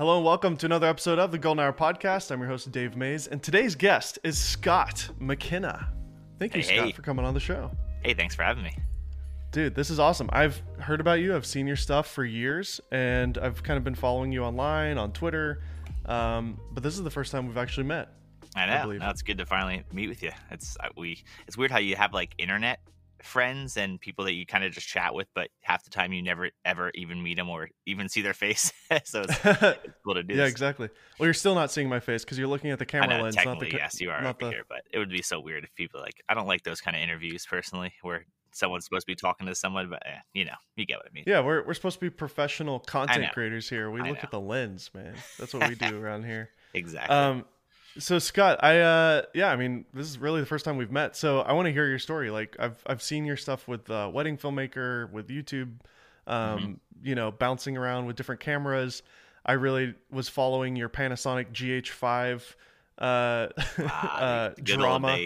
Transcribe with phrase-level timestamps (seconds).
[0.00, 2.30] Hello and welcome to another episode of the Golden Hour Podcast.
[2.30, 5.92] I'm your host, Dave Maze, and today's guest is Scott McKenna.
[6.38, 6.92] Thank you, Hey, Scott, hey.
[6.92, 7.70] for coming on the show.
[8.02, 8.74] Hey, thanks for having me.
[9.50, 10.30] Dude, this is awesome.
[10.32, 11.36] I've heard about you.
[11.36, 15.12] I've seen your stuff for years, and I've kind of been following you online, on
[15.12, 15.60] Twitter.
[16.06, 18.08] Um, but this is the first time we've actually met.
[18.56, 18.82] I I know.
[18.84, 20.30] believe no, it's good to finally meet with you.
[20.50, 21.22] It's uh, we.
[21.46, 22.80] It's weird how you have like internet
[23.22, 26.22] friends and people that you kind of just chat with, but half the time you
[26.22, 28.72] never ever even meet them or even see their face.
[29.04, 30.34] so it's, it's cool to do.
[30.34, 30.50] yeah, this.
[30.50, 30.88] exactly.
[31.18, 33.36] Well, you're still not seeing my face because you're looking at the camera know, lens,
[33.44, 35.74] not the yes, you are over the- here, but it would be so weird if
[35.74, 36.22] people like.
[36.28, 39.54] I don't like those kind of interviews personally, where someone's supposed to be talking to
[39.54, 41.24] someone, but eh, you know, you get what I mean.
[41.26, 43.90] Yeah, we're we're supposed to be professional content creators here.
[43.90, 44.22] We I look know.
[44.22, 45.14] at the lens, man.
[45.38, 46.50] That's what we do around here.
[46.74, 47.14] Exactly.
[47.14, 47.44] Um,
[48.00, 51.14] so Scott, I uh, yeah, I mean, this is really the first time we've met.
[51.16, 52.30] So I want to hear your story.
[52.30, 55.74] Like I've I've seen your stuff with uh, wedding filmmaker, with YouTube,
[56.26, 56.72] um, Mm-hmm.
[57.06, 59.02] you know, bouncing around with different cameras.
[59.46, 62.54] I really was following your Panasonic GH5
[62.98, 63.48] uh,
[63.88, 65.16] Ah, uh, drama.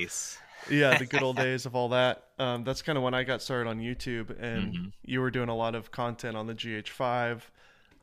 [0.71, 2.25] yeah, the good old days of all that.
[2.39, 4.93] Um, that's kind of when I got started on YouTube, and Mhm.
[5.05, 7.41] you were doing a lot of content on the GH5.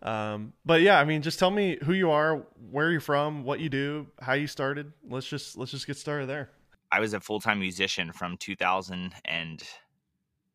[0.01, 3.59] Um, but yeah, I mean, just tell me who you are, where you're from, what
[3.59, 4.91] you do, how you started.
[5.07, 6.49] Let's just let's just get started there.
[6.91, 8.37] I was a full time musician from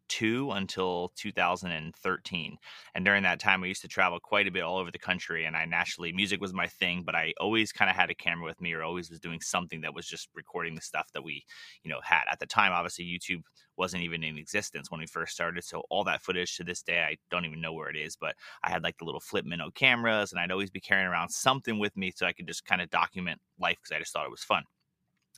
[0.08, 2.58] 2002 until 2013.
[2.94, 5.44] And during that time, I used to travel quite a bit all over the country.
[5.44, 8.46] And I naturally, music was my thing, but I always kind of had a camera
[8.46, 11.44] with me or always was doing something that was just recording the stuff that we,
[11.82, 12.22] you know, had.
[12.30, 13.42] At the time, obviously, YouTube
[13.76, 15.62] wasn't even in existence when we first started.
[15.64, 18.34] So all that footage to this day, I don't even know where it is, but
[18.62, 21.78] I had like the little flip Mino cameras and I'd always be carrying around something
[21.78, 24.30] with me so I could just kind of document life because I just thought it
[24.30, 24.64] was fun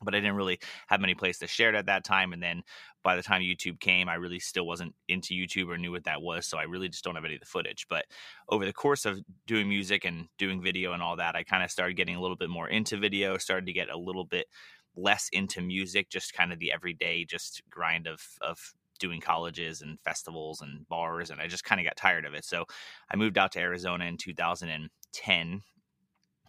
[0.03, 2.33] but I didn't really have many places to share it at that time.
[2.33, 2.63] And then
[3.03, 6.23] by the time YouTube came, I really still wasn't into YouTube or knew what that
[6.23, 6.47] was.
[6.47, 7.87] So I really just don't have any of the footage.
[7.89, 8.07] But
[8.49, 11.71] over the course of doing music and doing video and all that, I kind of
[11.71, 14.47] started getting a little bit more into video, started to get a little bit
[14.97, 19.99] less into music, just kind of the everyday just grind of of doing colleges and
[20.01, 22.45] festivals and bars and I just kind of got tired of it.
[22.45, 22.65] So
[23.11, 25.63] I moved out to Arizona in 2010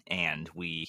[0.08, 0.88] and we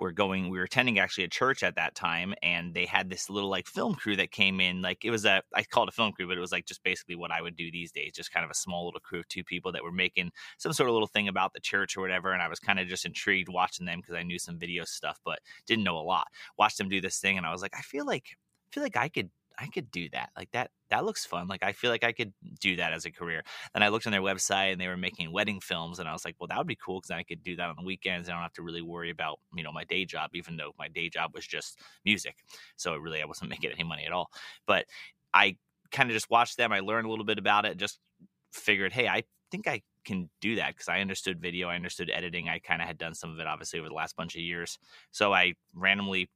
[0.00, 3.28] were going we were attending actually a church at that time and they had this
[3.28, 5.94] little like film crew that came in like it was a i called it a
[5.94, 8.32] film crew but it was like just basically what i would do these days just
[8.32, 10.94] kind of a small little crew of two people that were making some sort of
[10.94, 13.86] little thing about the church or whatever and i was kind of just intrigued watching
[13.86, 16.26] them because i knew some video stuff but didn't know a lot.
[16.58, 18.96] Watched them do this thing and i was like i feel like i feel like
[18.96, 22.04] i could i could do that like that that looks fun like i feel like
[22.04, 23.42] i could do that as a career
[23.74, 26.24] then I looked on their website and they were making wedding films, and I was
[26.24, 28.28] like, well, that would be cool because I could do that on the weekends.
[28.28, 30.88] I don't have to really worry about you know my day job, even though my
[30.88, 32.36] day job was just music.
[32.76, 34.30] So really, I wasn't making any money at all.
[34.66, 34.86] But
[35.32, 35.56] I
[35.92, 36.72] kind of just watched them.
[36.72, 37.76] I learned a little bit about it.
[37.76, 37.98] Just
[38.52, 42.48] figured, hey, I think I can do that because I understood video, I understood editing.
[42.48, 44.78] I kind of had done some of it obviously over the last bunch of years.
[45.10, 46.30] So I randomly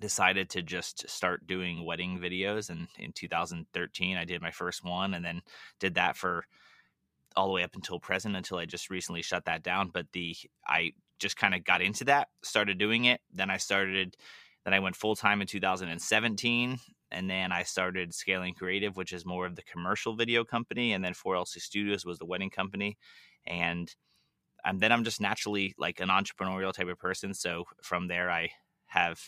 [0.00, 5.14] decided to just start doing wedding videos and in 2013 I did my first one
[5.14, 5.42] and then
[5.80, 6.44] did that for
[7.36, 10.36] all the way up until present until I just recently shut that down but the
[10.66, 14.16] I just kind of got into that started doing it then I started
[14.64, 16.78] then I went full time in 2017
[17.10, 21.04] and then I started Scaling Creative which is more of the commercial video company and
[21.04, 22.96] then 4LC Studios was the wedding company
[23.46, 23.92] and
[24.64, 28.50] and then I'm just naturally like an entrepreneurial type of person so from there I
[28.86, 29.20] have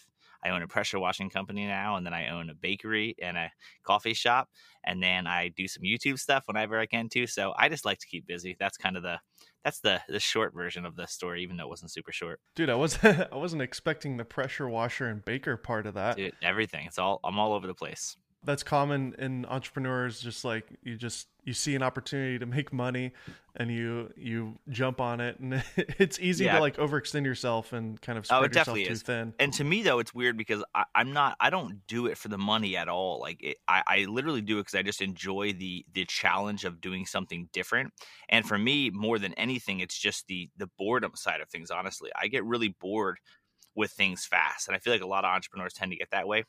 [0.44, 3.50] I own a pressure washing company now, and then I own a bakery and a
[3.82, 4.48] coffee shop,
[4.84, 7.26] and then I do some YouTube stuff whenever I can too.
[7.26, 8.56] So I just like to keep busy.
[8.58, 9.18] That's kind of the
[9.64, 12.40] that's the the short version of the story, even though it wasn't super short.
[12.54, 16.16] Dude, I wasn't I wasn't expecting the pressure washer and baker part of that.
[16.16, 16.86] Dude, everything.
[16.86, 18.16] It's all I'm all over the place.
[18.42, 20.20] That's common in entrepreneurs.
[20.20, 23.12] Just like you just you see an opportunity to make money,
[23.54, 26.52] and you you jump on it, and it's easy Yeah.
[26.52, 29.02] to like overextend yourself and kind of Oh, it yourself definitely too is.
[29.02, 29.34] thin.
[29.38, 31.36] And to me though, it's weird because I, I'm not.
[31.40, 33.20] I don't do it for the money at all.
[33.20, 36.80] Like it, I, I literally do it because I just enjoy the the challenge of
[36.80, 37.92] doing something different.
[38.28, 41.70] And for me, more than anything, it's just the the boredom side of things.
[41.70, 43.18] Honestly, I get really bored
[43.74, 46.28] with things fast, and I feel like a lot of entrepreneurs tend to get that
[46.28, 46.44] way.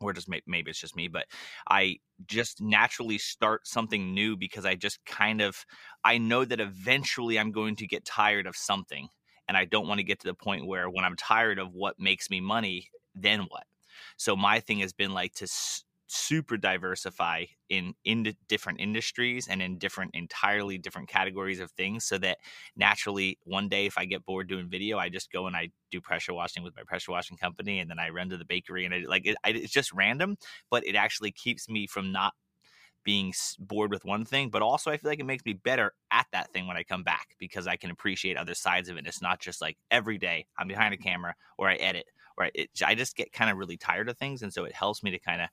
[0.00, 1.24] Or just may, maybe it's just me, but
[1.70, 1.96] I
[2.26, 5.64] just naturally start something new because I just kind of
[6.04, 9.08] I know that eventually I'm going to get tired of something
[9.48, 11.98] and I don't want to get to the point where when I'm tired of what
[11.98, 13.64] makes me money, then what?
[14.18, 15.46] So my thing has been like to
[16.08, 22.16] super diversify in in different industries and in different entirely different categories of things so
[22.16, 22.38] that
[22.76, 26.00] naturally one day if I get bored doing video I just go and I do
[26.00, 28.94] pressure washing with my pressure washing company and then I run to the bakery and
[28.94, 30.36] I like it, I, it's just random
[30.70, 32.34] but it actually keeps me from not
[33.04, 36.26] being bored with one thing, but also I feel like it makes me better at
[36.32, 39.00] that thing when I come back because I can appreciate other sides of it.
[39.00, 42.06] And It's not just like every day I'm behind a camera or I edit
[42.36, 45.02] or it, I just get kind of really tired of things, and so it helps
[45.02, 45.48] me to kind of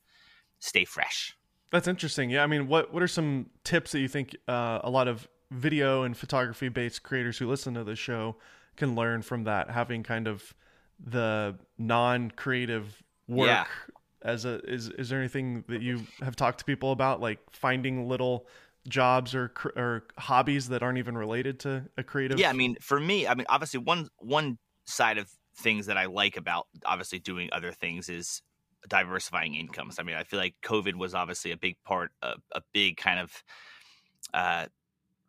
[0.63, 1.35] stay fresh.
[1.71, 2.29] That's interesting.
[2.29, 5.27] Yeah, I mean, what what are some tips that you think uh, a lot of
[5.51, 8.35] video and photography based creators who listen to the show
[8.77, 9.69] can learn from that?
[9.69, 10.53] Having kind of
[10.99, 13.65] the non creative work yeah
[14.23, 18.07] as a is is there anything that you have talked to people about like finding
[18.07, 18.47] little
[18.87, 22.99] jobs or or hobbies that aren't even related to a creative yeah i mean for
[22.99, 27.49] me i mean obviously one one side of things that i like about obviously doing
[27.51, 28.41] other things is
[28.87, 32.61] diversifying incomes i mean i feel like covid was obviously a big part a, a
[32.73, 33.43] big kind of
[34.33, 34.65] uh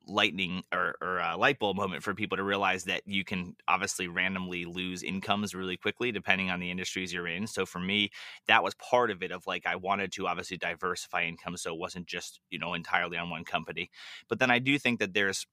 [0.06, 4.08] lightning or, or a light bulb moment for people to realize that you can obviously
[4.08, 7.46] randomly lose incomes really quickly depending on the industries you're in.
[7.46, 8.10] So for me,
[8.46, 11.78] that was part of it of like I wanted to obviously diversify income so it
[11.78, 13.90] wasn't just, you know, entirely on one company.
[14.28, 15.46] But then I do think that there's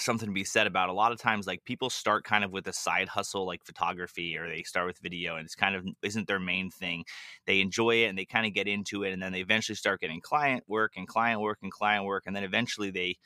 [0.00, 2.66] something to be said about a lot of times like people start kind of with
[2.68, 6.28] a side hustle like photography or they start with video and it's kind of isn't
[6.28, 7.04] their main thing.
[7.46, 10.00] They enjoy it and they kind of get into it and then they eventually start
[10.00, 13.16] getting client work and client work and client work and then eventually they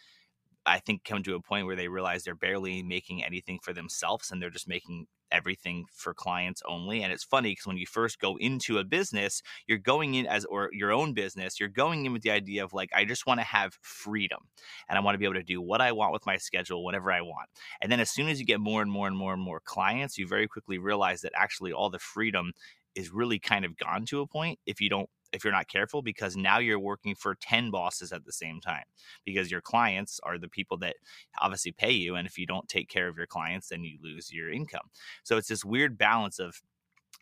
[0.65, 4.31] I think come to a point where they realize they're barely making anything for themselves
[4.31, 7.03] and they're just making everything for clients only.
[7.03, 10.45] And it's funny because when you first go into a business, you're going in as
[10.45, 13.41] or your own business, you're going in with the idea of like, I just want
[13.41, 14.41] to have freedom
[14.89, 17.11] and I want to be able to do what I want with my schedule whenever
[17.11, 17.49] I want.
[17.81, 20.19] And then as soon as you get more and more and more and more clients,
[20.19, 22.53] you very quickly realize that actually all the freedom
[22.95, 26.03] is really kind of gone to a point if you don't if you're not careful
[26.03, 28.85] because now you're working for 10 bosses at the same time
[29.25, 30.97] because your clients are the people that
[31.41, 34.33] obviously pay you and if you don't take care of your clients then you lose
[34.33, 34.91] your income.
[35.23, 36.61] So it's this weird balance of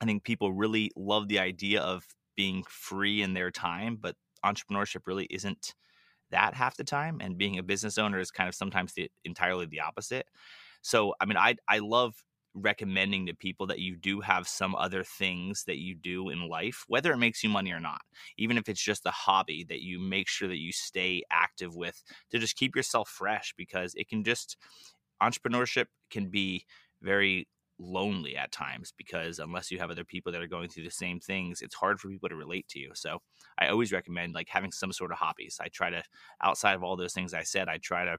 [0.00, 2.04] i think people really love the idea of
[2.36, 5.74] being free in their time but entrepreneurship really isn't
[6.30, 9.66] that half the time and being a business owner is kind of sometimes the entirely
[9.66, 10.26] the opposite.
[10.82, 12.14] So i mean i i love
[12.54, 16.84] recommending to people that you do have some other things that you do in life,
[16.88, 18.00] whether it makes you money or not,
[18.38, 22.02] even if it's just a hobby that you make sure that you stay active with
[22.30, 24.56] to just keep yourself fresh because it can just,
[25.22, 26.64] entrepreneurship can be
[27.02, 27.46] very
[27.78, 31.18] lonely at times because unless you have other people that are going through the same
[31.18, 32.90] things it's hard for people to relate to you.
[32.94, 33.18] So
[33.58, 35.58] i always recommend like having some sort of hobbies.
[35.60, 36.02] I try to
[36.42, 38.18] outside of all those things i said i try to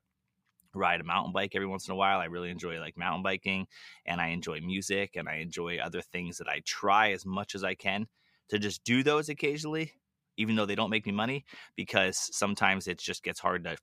[0.73, 2.19] ride a mountain bike every once in a while.
[2.19, 3.67] I really enjoy like mountain biking
[4.05, 7.63] and I enjoy music and I enjoy other things that I try as much as
[7.63, 8.07] I can
[8.49, 9.93] to just do those occasionally,
[10.37, 11.45] even though they don't make me money,
[11.75, 13.77] because sometimes it just gets hard to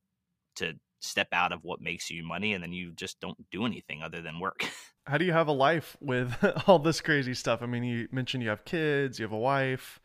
[0.56, 4.02] to step out of what makes you money and then you just don't do anything
[4.02, 4.64] other than work.
[5.06, 6.36] How do you have a life with
[6.66, 7.62] all this crazy stuff?
[7.62, 10.00] I mean, you mentioned you have kids, you have a wife.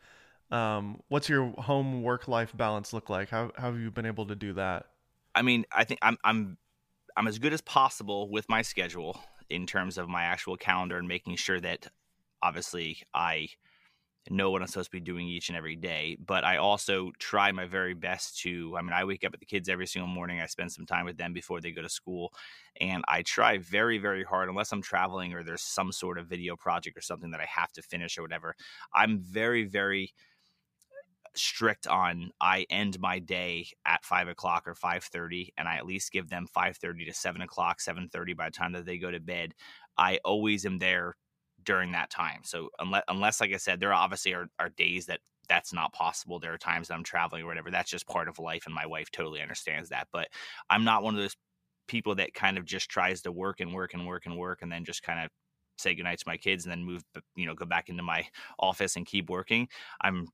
[0.50, 3.28] Um, what's your home work life balance look like?
[3.28, 4.86] How, how have you been able to do that?
[5.34, 6.56] I mean, I think I'm I'm
[7.16, 11.06] I'm as good as possible with my schedule in terms of my actual calendar and
[11.06, 11.86] making sure that
[12.42, 13.48] obviously I
[14.30, 16.16] know what I'm supposed to be doing each and every day.
[16.18, 19.46] But I also try my very best to, I mean, I wake up with the
[19.46, 20.40] kids every single morning.
[20.40, 22.32] I spend some time with them before they go to school.
[22.80, 26.56] And I try very, very hard, unless I'm traveling or there's some sort of video
[26.56, 28.56] project or something that I have to finish or whatever.
[28.94, 30.14] I'm very, very
[31.36, 35.86] strict on I end my day at five o'clock or five thirty, and I at
[35.86, 38.98] least give them five thirty to seven o'clock, seven thirty by the time that they
[38.98, 39.54] go to bed.
[39.96, 41.16] I always am there
[41.64, 42.40] during that time.
[42.44, 46.38] So unless, unless like I said, there obviously are, are days that that's not possible.
[46.38, 47.70] There are times that I'm traveling or whatever.
[47.70, 50.08] That's just part of life, and my wife totally understands that.
[50.12, 50.28] But
[50.70, 51.36] I'm not one of those
[51.86, 54.72] people that kind of just tries to work and work and work and work, and
[54.72, 55.30] then just kind of
[55.78, 57.02] say goodnight to my kids and then move,
[57.36, 58.26] you know, go back into my
[58.58, 59.68] office and keep working.
[60.00, 60.28] I'm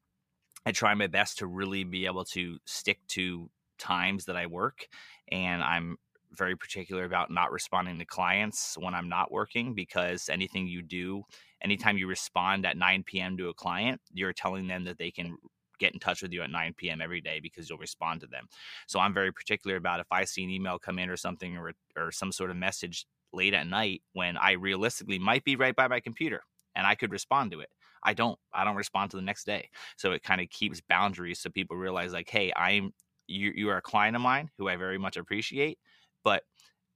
[0.66, 4.86] I try my best to really be able to stick to times that I work.
[5.32, 5.96] And I'm
[6.32, 11.24] very particular about not responding to clients when I'm not working because anything you do,
[11.62, 13.36] anytime you respond at 9 p.m.
[13.38, 15.36] to a client, you're telling them that they can
[15.78, 17.00] get in touch with you at 9 p.m.
[17.00, 18.46] every day because you'll respond to them.
[18.86, 21.72] So I'm very particular about if I see an email come in or something or,
[21.96, 25.88] or some sort of message late at night when I realistically might be right by
[25.88, 26.42] my computer
[26.74, 27.70] and I could respond to it.
[28.02, 29.68] I don't I don't respond to the next day.
[29.96, 32.92] So it kind of keeps boundaries so people realize like, hey, I'm
[33.26, 35.78] you you are a client of mine who I very much appreciate,
[36.24, 36.42] but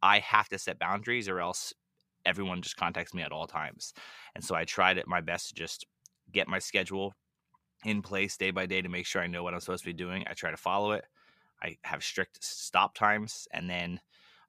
[0.02, 1.72] I have to set boundaries or else
[2.26, 3.92] everyone just contacts me at all times.
[4.34, 5.86] And so I tried it my best to just
[6.32, 7.14] get my schedule
[7.84, 9.94] in place day by day to make sure I know what I'm supposed to be
[9.94, 10.24] doing.
[10.28, 11.04] I try to follow it.
[11.62, 14.00] I have strict stop times and then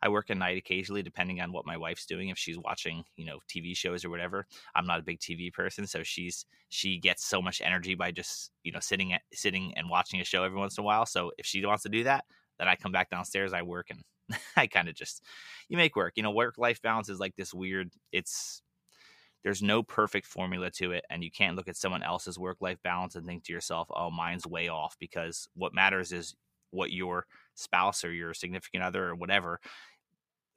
[0.05, 2.29] I work at night occasionally, depending on what my wife's doing.
[2.29, 4.45] If she's watching, you know, TV shows or whatever,
[4.75, 8.51] I'm not a big TV person, so she's she gets so much energy by just
[8.63, 11.07] you know sitting at, sitting and watching a show every once in a while.
[11.07, 12.25] So if she wants to do that,
[12.59, 14.03] then I come back downstairs, I work, and
[14.55, 15.23] I kind of just
[15.69, 16.13] you make work.
[16.17, 17.89] You know, work life balance is like this weird.
[18.11, 18.61] It's
[19.43, 22.79] there's no perfect formula to it and you can't look at someone else's work life
[22.83, 26.35] balance and think to yourself oh mine's way off because what matters is
[26.71, 29.59] what your spouse or your significant other or whatever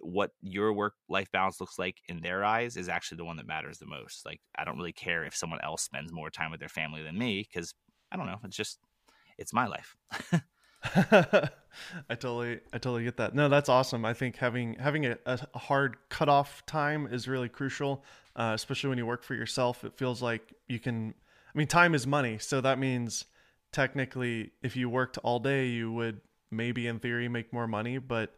[0.00, 3.46] what your work life balance looks like in their eyes is actually the one that
[3.46, 6.60] matters the most like i don't really care if someone else spends more time with
[6.60, 7.74] their family than me because
[8.12, 8.78] i don't know it's just
[9.38, 9.96] it's my life
[10.84, 11.50] I
[12.10, 13.34] totally, I totally get that.
[13.34, 14.04] No, that's awesome.
[14.04, 18.04] I think having having a, a hard cutoff time is really crucial,
[18.36, 19.84] uh, especially when you work for yourself.
[19.84, 21.14] It feels like you can.
[21.54, 23.24] I mean, time is money, so that means
[23.72, 28.34] technically, if you worked all day, you would maybe, in theory, make more money, but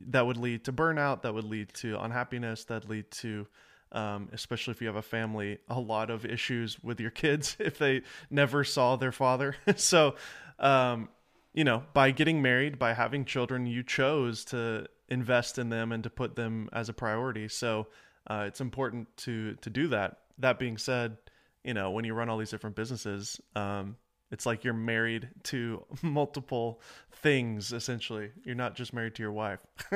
[0.00, 1.22] that would lead to burnout.
[1.22, 2.64] That would lead to unhappiness.
[2.64, 3.46] That lead to
[3.92, 7.78] um, especially if you have a family, a lot of issues with your kids if
[7.78, 9.56] they never saw their father.
[9.76, 10.14] so,
[10.58, 11.08] um,
[11.54, 16.04] you know, by getting married, by having children, you chose to invest in them and
[16.04, 17.48] to put them as a priority.
[17.48, 17.86] So
[18.26, 20.18] uh, it's important to to do that.
[20.38, 21.16] That being said,
[21.64, 23.96] you know, when you run all these different businesses, um,
[24.30, 26.80] it's like you're married to multiple
[27.22, 27.72] things.
[27.72, 29.64] Essentially, you're not just married to your wife.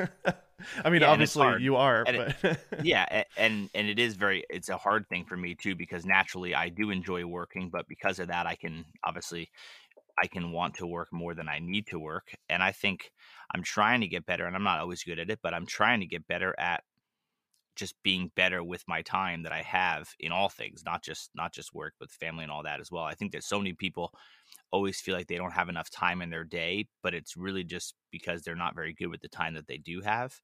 [0.83, 4.43] I mean, yeah, obviously you are, and but it, yeah, and and it is very.
[4.49, 8.19] It's a hard thing for me too because naturally I do enjoy working, but because
[8.19, 9.49] of that, I can obviously
[10.21, 12.35] I can want to work more than I need to work.
[12.49, 13.11] And I think
[13.53, 15.99] I'm trying to get better, and I'm not always good at it, but I'm trying
[15.99, 16.83] to get better at
[17.75, 21.53] just being better with my time that I have in all things, not just not
[21.53, 23.03] just work, but family and all that as well.
[23.03, 24.13] I think that so many people
[24.71, 27.95] always feel like they don't have enough time in their day, but it's really just
[28.11, 30.39] because they're not very good with the time that they do have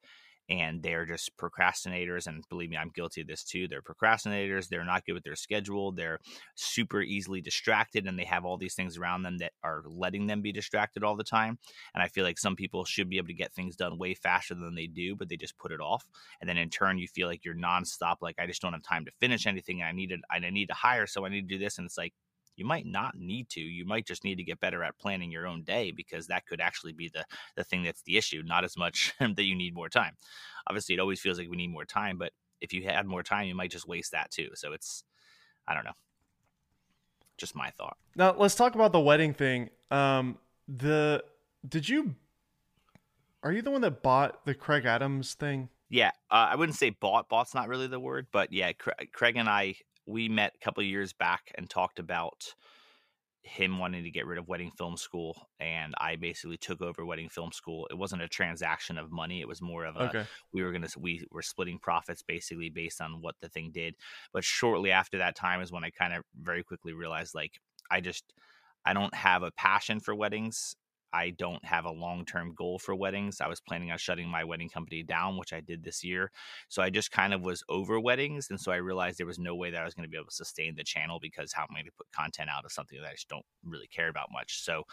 [0.49, 4.85] and they're just procrastinators and believe me i'm guilty of this too they're procrastinators they're
[4.85, 6.19] not good with their schedule they're
[6.55, 10.41] super easily distracted and they have all these things around them that are letting them
[10.41, 11.57] be distracted all the time
[11.93, 14.55] and i feel like some people should be able to get things done way faster
[14.55, 16.05] than they do but they just put it off
[16.41, 19.05] and then in turn you feel like you're nonstop like i just don't have time
[19.05, 21.77] to finish anything i needed i need to hire so i need to do this
[21.77, 22.13] and it's like
[22.59, 23.61] you might not need to.
[23.61, 26.61] You might just need to get better at planning your own day because that could
[26.61, 27.25] actually be the
[27.55, 30.15] the thing that's the issue, not as much that you need more time.
[30.67, 33.47] Obviously, it always feels like we need more time, but if you had more time,
[33.47, 34.49] you might just waste that too.
[34.55, 35.03] So it's
[35.67, 35.95] I don't know.
[37.37, 37.97] Just my thought.
[38.15, 39.69] Now, let's talk about the wedding thing.
[39.89, 40.37] Um
[40.67, 41.23] the
[41.67, 42.15] did you
[43.41, 45.69] are you the one that bought the Craig Adams thing?
[45.89, 47.29] Yeah, uh, I wouldn't say bought.
[47.29, 49.75] Bought's not really the word, but yeah, Craig and I
[50.09, 52.53] we met a couple years back and talked about
[53.41, 57.29] him wanting to get rid of wedding film school and i basically took over wedding
[57.29, 60.25] film school it wasn't a transaction of money it was more of a okay.
[60.51, 63.95] we were gonna we were splitting profits basically based on what the thing did
[64.33, 67.53] but shortly after that time is when i kind of very quickly realized like
[67.89, 68.33] i just
[68.85, 70.75] i don't have a passion for weddings
[71.13, 73.41] I don't have a long term goal for weddings.
[73.41, 76.31] I was planning on shutting my wedding company down, which I did this year.
[76.67, 78.47] So I just kind of was over weddings.
[78.49, 80.29] And so I realized there was no way that I was going to be able
[80.29, 82.99] to sustain the channel because how am I going to put content out of something
[83.01, 84.63] that I just don't really care about much?
[84.63, 84.83] So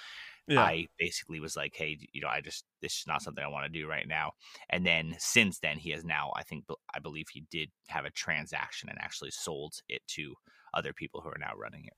[0.48, 0.62] yeah.
[0.62, 3.66] I basically was like, hey, you know, I just, this is not something I want
[3.66, 4.32] to do right now.
[4.70, 8.10] And then since then, he has now, I think, I believe he did have a
[8.10, 10.34] transaction and actually sold it to
[10.72, 11.94] other people who are now running it.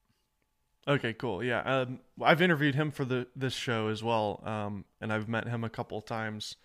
[0.89, 1.45] Okay, cool.
[1.45, 5.47] Yeah, um, I've interviewed him for the this show as well, um, and I've met
[5.47, 6.57] him a couple times.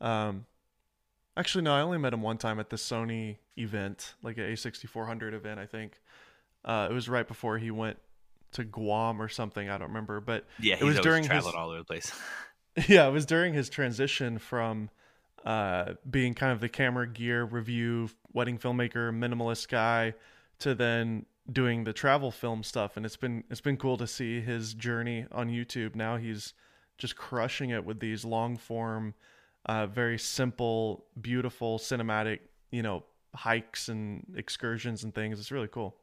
[0.00, 0.46] Um,
[1.36, 5.34] actually, no, I only met him one time at the Sony event, like a A6400
[5.34, 6.00] event, I think.
[6.64, 7.98] Uh, it was right before he went
[8.52, 9.68] to Guam or something.
[9.68, 12.12] I don't remember, but yeah, it was during traveling his, all over the place.
[12.88, 14.88] yeah, it was during his transition from
[15.44, 20.14] uh, being kind of the camera gear review, wedding filmmaker, minimalist guy,
[20.60, 24.40] to then doing the travel film stuff and it's been it's been cool to see
[24.40, 25.94] his journey on YouTube.
[25.94, 26.54] Now he's
[26.98, 29.14] just crushing it with these long form
[29.66, 32.38] uh, very simple, beautiful cinematic,
[32.70, 35.38] you know, hikes and excursions and things.
[35.38, 35.96] It's really cool.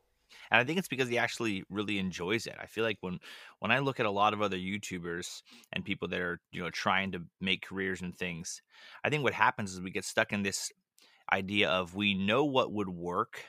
[0.51, 2.55] And I think it's because he actually really enjoys it.
[2.59, 3.19] I feel like when
[3.59, 6.69] when I look at a lot of other YouTubers and people that are, you know,
[6.69, 8.61] trying to make careers and things,
[9.03, 10.71] I think what happens is we get stuck in this
[11.31, 13.45] idea of we know what would work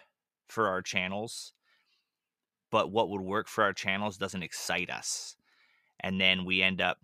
[0.48, 1.52] for our channels
[2.74, 5.36] but what would work for our channels doesn't excite us.
[6.00, 6.98] And then we end up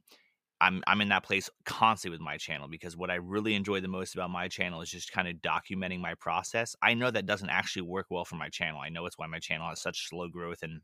[0.60, 3.86] I'm I'm in that place constantly with my channel because what I really enjoy the
[3.86, 6.74] most about my channel is just kind of documenting my process.
[6.82, 8.80] I know that doesn't actually work well for my channel.
[8.80, 10.80] I know it's why my channel has such slow growth and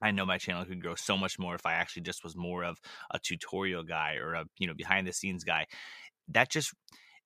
[0.00, 2.62] I know my channel could grow so much more if I actually just was more
[2.62, 2.78] of
[3.10, 5.66] a tutorial guy or a, you know, behind the scenes guy.
[6.28, 6.72] That just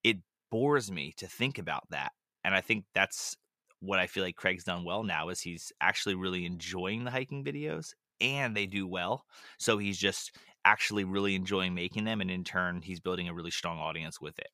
[0.03, 0.17] it
[0.51, 2.13] bores me to think about that.
[2.43, 3.37] And I think that's
[3.81, 7.45] what I feel like Craig's done well now is he's actually really enjoying the hiking
[7.45, 9.25] videos and they do well.
[9.59, 13.51] So he's just actually really enjoying making them and in turn he's building a really
[13.51, 14.49] strong audience with it.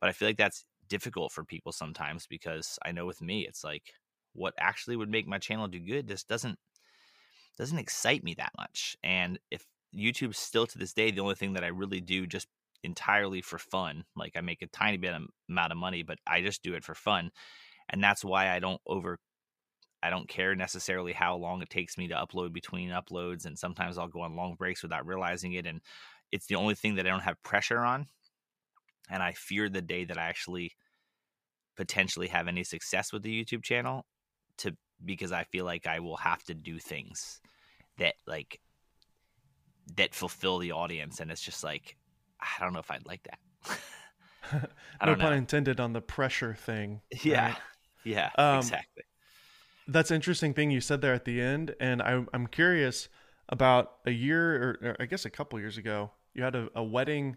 [0.00, 3.64] But I feel like that's difficult for people sometimes because I know with me it's
[3.64, 3.94] like
[4.34, 6.58] what actually would make my channel do good just doesn't
[7.56, 8.96] doesn't excite me that much.
[9.02, 9.64] And if
[9.96, 12.48] YouTube's still to this day the only thing that I really do just
[12.82, 15.14] entirely for fun, like I make a tiny bit
[15.48, 17.30] amount of money, but I just do it for fun.
[17.90, 19.18] And that's why I don't over
[20.02, 23.96] I don't care necessarily how long it takes me to upload between uploads and sometimes
[23.96, 25.80] I'll go on long breaks without realizing it and
[26.30, 28.06] it's the only thing that I don't have pressure on.
[29.08, 30.72] And I fear the day that I actually
[31.76, 34.04] potentially have any success with the YouTube channel
[34.58, 37.40] to because I feel like I will have to do things
[37.98, 38.60] that like
[39.96, 41.96] that fulfill the audience and it's just like
[42.40, 43.78] I don't know if I'd like that.
[45.04, 47.00] no pun intended on the pressure thing.
[47.22, 47.48] Yeah.
[47.48, 47.56] Right?
[48.04, 48.30] Yeah.
[48.36, 49.02] Um, exactly.
[49.86, 53.08] That's interesting thing you said there at the end, and I, I'm curious
[53.48, 56.82] about a year or, or I guess a couple years ago, you had a, a
[56.82, 57.36] wedding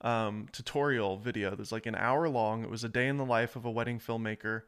[0.00, 2.64] um, tutorial video that's like an hour long.
[2.64, 4.62] It was a day in the life of a wedding filmmaker,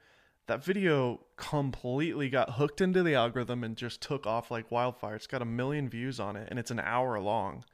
[0.46, 5.16] that video completely got hooked into the algorithm and just took off like wildfire.
[5.16, 7.64] It's got a million views on it and it's an hour long.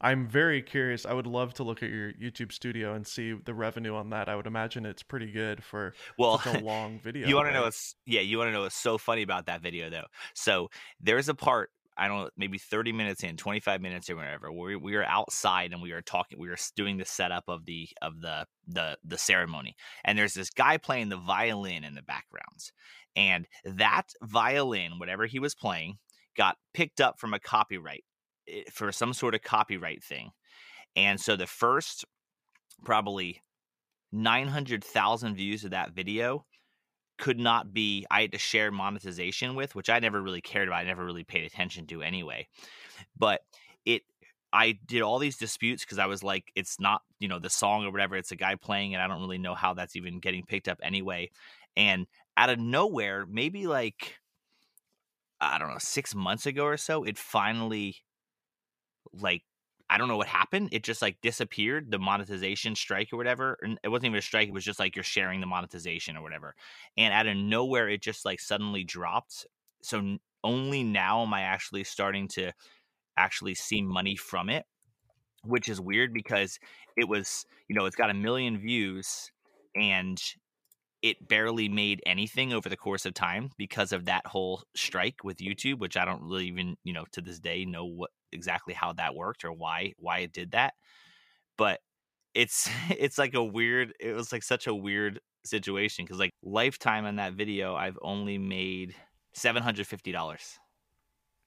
[0.00, 1.04] I'm very curious.
[1.04, 4.28] I would love to look at your YouTube studio and see the revenue on that.
[4.28, 7.26] I would imagine it's pretty good for well, such a long video.
[7.26, 9.60] you want to know what's yeah, you want to know what's so funny about that
[9.60, 10.06] video though.
[10.34, 14.52] So there's a part I don't know, maybe 30 minutes in, 25 minutes or whatever.
[14.52, 16.38] We we are outside and we are talking.
[16.38, 19.74] We are doing the setup of the of the the the ceremony,
[20.04, 22.72] and there's this guy playing the violin in the backgrounds,
[23.16, 25.98] and that violin, whatever he was playing,
[26.36, 28.04] got picked up from a copyright
[28.72, 30.30] for some sort of copyright thing,
[30.96, 32.04] and so the first
[32.84, 33.42] probably
[34.12, 36.44] 900,000 views of that video
[37.18, 40.80] could not be I had to share monetization with, which I never really cared about.
[40.80, 42.46] I never really paid attention to anyway.
[43.18, 43.40] But
[43.84, 44.02] it
[44.52, 47.84] I did all these disputes because I was like, it's not, you know, the song
[47.84, 48.16] or whatever.
[48.16, 49.00] It's a guy playing, it.
[49.00, 51.30] I don't really know how that's even getting picked up anyway.
[51.76, 54.16] And out of nowhere, maybe like
[55.40, 57.96] I don't know, six months ago or so, it finally
[59.12, 59.42] like
[59.90, 60.68] I don't know what happened.
[60.72, 63.58] It just like disappeared, the monetization strike or whatever.
[63.62, 66.22] And it wasn't even a strike, it was just like you're sharing the monetization or
[66.22, 66.54] whatever.
[66.96, 69.46] And out of nowhere, it just like suddenly dropped.
[69.82, 72.52] So only now am I actually starting to
[73.16, 74.66] actually see money from it,
[75.42, 76.58] which is weird because
[76.96, 79.30] it was, you know, it's got a million views
[79.74, 80.20] and
[81.02, 85.38] it barely made anything over the course of time because of that whole strike with
[85.38, 88.92] YouTube, which I don't really even, you know, to this day know what exactly how
[88.94, 90.74] that worked or why why it did that.
[91.56, 91.80] But
[92.34, 97.04] it's it's like a weird it was like such a weird situation cuz like lifetime
[97.04, 98.94] on that video I've only made
[99.36, 100.58] $750.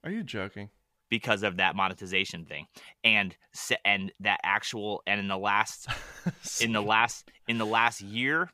[0.04, 0.70] Are you joking?
[1.10, 2.68] Because of that monetization thing.
[3.04, 3.36] And
[3.84, 5.88] and that actual and in the last
[6.62, 8.50] in the last in the last year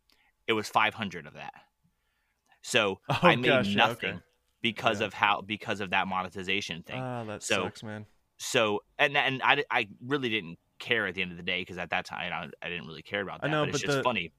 [0.48, 1.54] it was 500 of that.
[2.62, 4.20] So oh, I made gosh, nothing okay.
[4.62, 5.08] because yeah.
[5.08, 7.02] of how because of that monetization thing.
[7.02, 8.06] Oh, that so, sucks, man.
[8.38, 11.78] So and and I, I really didn't care at the end of the day because
[11.78, 13.48] at that time I, I, didn't really care about that.
[13.48, 14.32] I know, but, but it's just the, funny.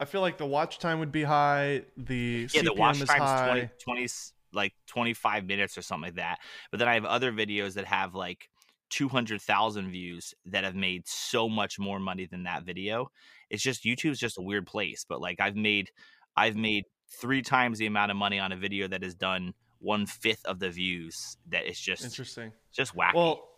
[0.00, 1.82] I feel like the watch time would be high.
[1.96, 4.08] The yeah, CPM the watch time is 20, 20
[4.52, 6.38] like 25 minutes or something like that.
[6.70, 8.50] But then I have other videos that have like
[8.90, 13.10] 200,000 views that have made so much more money than that video.
[13.52, 15.90] It's just YouTube's just a weird place, but like I've made
[16.36, 16.86] I've made
[17.20, 20.58] 3 times the amount of money on a video that has done one fifth of
[20.58, 22.52] the views that is just interesting.
[22.72, 23.14] Just wacky.
[23.14, 23.48] Well,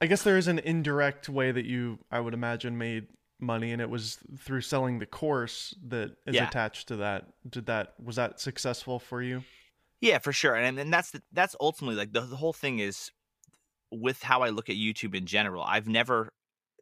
[0.00, 3.06] I guess there is an indirect way that you I would imagine made
[3.40, 6.46] money and it was through selling the course that is yeah.
[6.46, 7.24] attached to that.
[7.48, 9.42] Did that was that successful for you?
[10.00, 10.54] Yeah, for sure.
[10.54, 13.10] And and that's the, that's ultimately like the, the whole thing is
[13.90, 16.28] with how I look at YouTube in general, I've never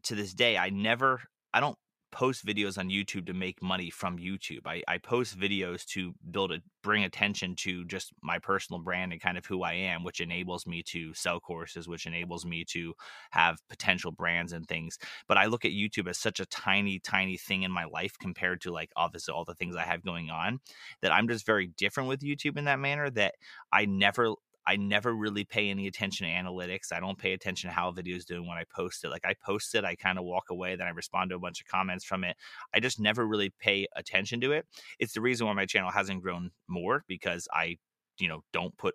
[0.05, 1.21] to this day, I never
[1.55, 1.77] I don't
[2.11, 4.66] post videos on YouTube to make money from YouTube.
[4.66, 9.21] I, I post videos to build a bring attention to just my personal brand and
[9.21, 12.94] kind of who I am, which enables me to sell courses, which enables me to
[13.33, 14.99] have potential brands and things.
[15.27, 18.61] But I look at YouTube as such a tiny, tiny thing in my life compared
[18.62, 20.61] to like obviously all the things I have going on
[21.03, 23.35] that I'm just very different with YouTube in that manner that
[23.73, 24.35] I never
[24.68, 26.92] I never really pay any attention to analytics.
[26.92, 29.09] I don't pay attention to how a video is doing when I post it.
[29.09, 31.62] Like I post it, I kind of walk away, then I respond to a bunch
[31.62, 32.37] of comments from it.
[32.74, 34.66] I just never really pay attention to it.
[34.98, 37.78] It's the reason why my channel hasn't grown more because I,
[38.18, 38.94] you know, don't put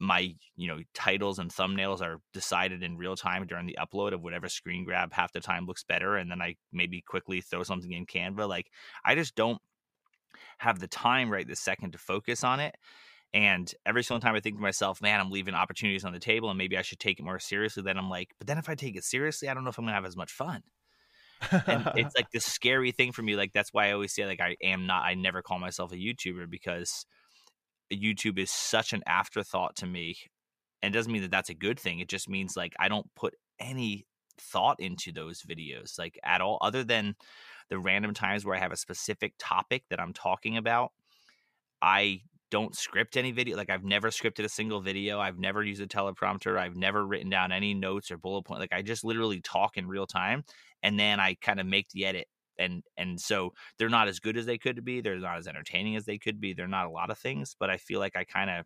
[0.00, 4.20] my you know titles and thumbnails are decided in real time during the upload of
[4.20, 7.92] whatever screen grab half the time looks better and then i maybe quickly throw something
[7.92, 8.66] in canva like
[9.04, 9.62] i just don't
[10.58, 12.74] have the time right this second to focus on it
[13.34, 16.48] and every single time i think to myself man i'm leaving opportunities on the table
[16.48, 18.74] and maybe i should take it more seriously then i'm like but then if i
[18.74, 20.62] take it seriously i don't know if i'm gonna have as much fun
[21.66, 24.40] and it's like this scary thing for me like that's why i always say like
[24.40, 27.04] i am not i never call myself a youtuber because
[27.92, 30.16] YouTube is such an afterthought to me.
[30.82, 32.00] And it doesn't mean that that's a good thing.
[32.00, 34.06] It just means like I don't put any
[34.38, 37.14] thought into those videos like at all other than
[37.70, 40.92] the random times where I have a specific topic that I'm talking about.
[41.80, 42.22] I
[42.54, 43.56] don't script any video.
[43.56, 45.18] Like I've never scripted a single video.
[45.18, 46.56] I've never used a teleprompter.
[46.56, 48.60] I've never written down any notes or bullet point.
[48.60, 50.44] Like I just literally talk in real time
[50.80, 54.36] and then I kind of make the edit and and so they're not as good
[54.36, 56.90] as they could be they're not as entertaining as they could be they're not a
[56.90, 58.64] lot of things but i feel like i kind of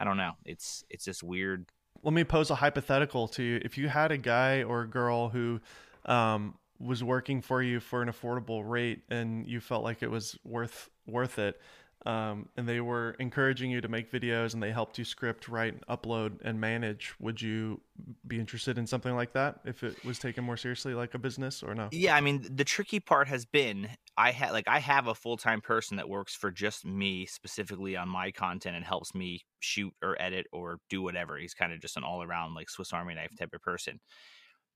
[0.00, 1.70] i don't know it's it's just weird
[2.02, 5.28] let me pose a hypothetical to you if you had a guy or a girl
[5.28, 5.60] who
[6.06, 10.36] um, was working for you for an affordable rate and you felt like it was
[10.42, 11.60] worth worth it
[12.06, 15.84] um, and they were encouraging you to make videos and they helped you script, write,
[15.88, 17.80] upload, and manage, would you
[18.28, 21.64] be interested in something like that if it was taken more seriously like a business
[21.64, 21.88] or no?
[21.90, 25.36] Yeah, I mean, the tricky part has been I had like I have a full
[25.36, 29.92] time person that works for just me specifically on my content and helps me shoot
[30.00, 31.36] or edit or do whatever.
[31.36, 33.98] He's kind of just an all around like Swiss Army knife type of person.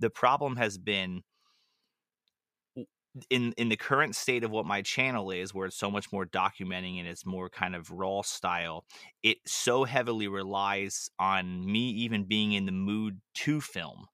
[0.00, 1.22] The problem has been
[3.28, 6.24] in in the current state of what my channel is where it's so much more
[6.24, 8.84] documenting and it's more kind of raw style
[9.22, 14.06] it so heavily relies on me even being in the mood to film.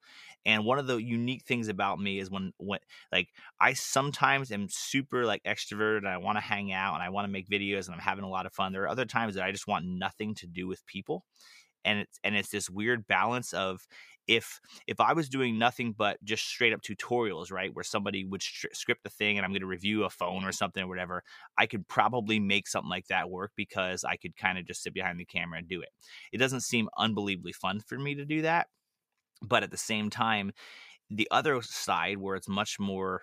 [0.47, 2.79] And one of the unique things about me is when when
[3.11, 3.29] like
[3.61, 7.27] i sometimes am super like extroverted and i want to hang out and i want
[7.27, 8.73] to make videos and i'm having a lot of fun.
[8.73, 11.25] There are other times that i just want nothing to do with people
[11.87, 13.87] and it's and it's this weird balance of
[14.27, 18.43] if if I was doing nothing but just straight up tutorials, right, where somebody would
[18.43, 20.51] sh- script the thing and I'm going to review a phone or mm-hmm.
[20.51, 21.23] something or whatever,
[21.57, 24.95] I could probably make something like that work because I could kind of just sit
[24.95, 25.91] behind the camera and do it.
[26.33, 28.67] It doesn't seem unbelievably fun for me to do that,
[29.41, 30.53] but at the same time,
[31.09, 33.23] the other side where it's much more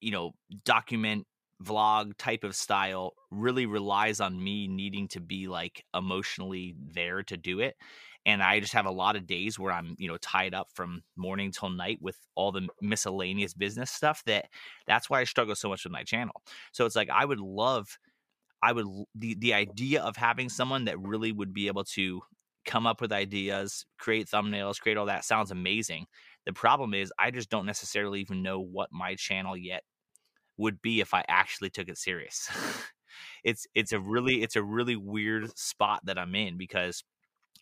[0.00, 0.32] you know
[0.64, 1.26] document
[1.62, 7.36] vlog type of style really relies on me needing to be like emotionally there to
[7.36, 7.76] do it
[8.26, 11.04] and I just have a lot of days where I'm, you know, tied up from
[11.14, 14.46] morning till night with all the miscellaneous business stuff that
[14.88, 16.42] that's why I struggle so much with my channel.
[16.72, 17.98] So it's like I would love
[18.62, 22.22] I would the the idea of having someone that really would be able to
[22.64, 26.06] come up with ideas, create thumbnails, create all that sounds amazing.
[26.46, 29.84] The problem is I just don't necessarily even know what my channel yet
[30.56, 32.48] would be if I actually took it serious.
[33.44, 37.04] it's it's a really it's a really weird spot that I'm in because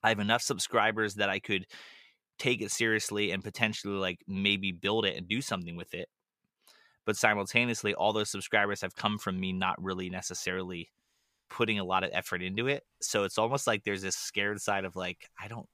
[0.02, 1.66] I have enough subscribers that I could
[2.38, 6.08] take it seriously and potentially like maybe build it and do something with it.
[7.06, 10.88] But simultaneously, all those subscribers have come from me not really necessarily
[11.50, 12.82] putting a lot of effort into it.
[13.00, 15.68] So it's almost like there's this scared side of like, I don't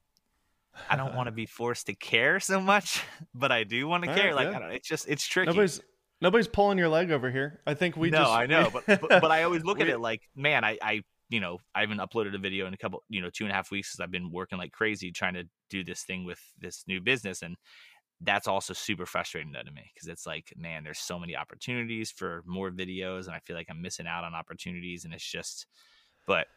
[0.89, 3.03] I don't want to be forced to care so much,
[3.35, 4.27] but I do want to care.
[4.27, 4.57] Right, like yeah.
[4.57, 5.51] I don't it's just it's tricky.
[5.51, 5.81] Nobody's
[6.21, 7.61] nobody's pulling your leg over here.
[7.67, 9.89] I think we no, just I know, but, but, but I always look we, at
[9.89, 13.05] it like, man, I I you know, I haven't uploaded a video in a couple,
[13.09, 15.45] you know, two and a half weeks because I've been working like crazy trying to
[15.71, 17.43] do this thing with this new business.
[17.43, 17.57] And
[18.21, 22.43] that's also super frustrating to me because it's like, man, there's so many opportunities for
[22.47, 25.05] more videos and I feel like I'm missing out on opportunities.
[25.05, 25.67] And it's just,
[26.27, 26.49] but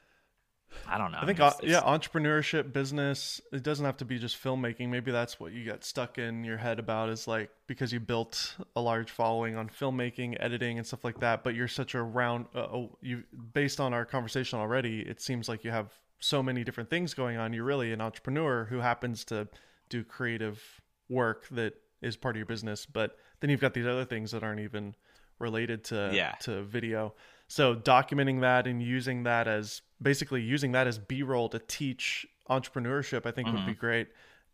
[0.87, 1.19] I don't know.
[1.21, 4.89] I think, it's, it's, yeah, entrepreneurship, business, it doesn't have to be just filmmaking.
[4.89, 8.55] Maybe that's what you got stuck in your head about is like because you built
[8.75, 11.43] a large following on filmmaking, editing, and stuff like that.
[11.43, 15.47] But you're such a round, uh, oh, you based on our conversation already, it seems
[15.49, 17.53] like you have so many different things going on.
[17.53, 19.47] You're really an entrepreneur who happens to
[19.89, 22.85] do creative work that is part of your business.
[22.85, 24.95] But then you've got these other things that aren't even
[25.39, 26.33] related to yeah.
[26.41, 27.13] to video.
[27.53, 33.27] So documenting that and using that as basically using that as B-roll to teach entrepreneurship,
[33.27, 33.57] I think mm-hmm.
[33.57, 33.79] would be mm-hmm.
[33.79, 34.07] great.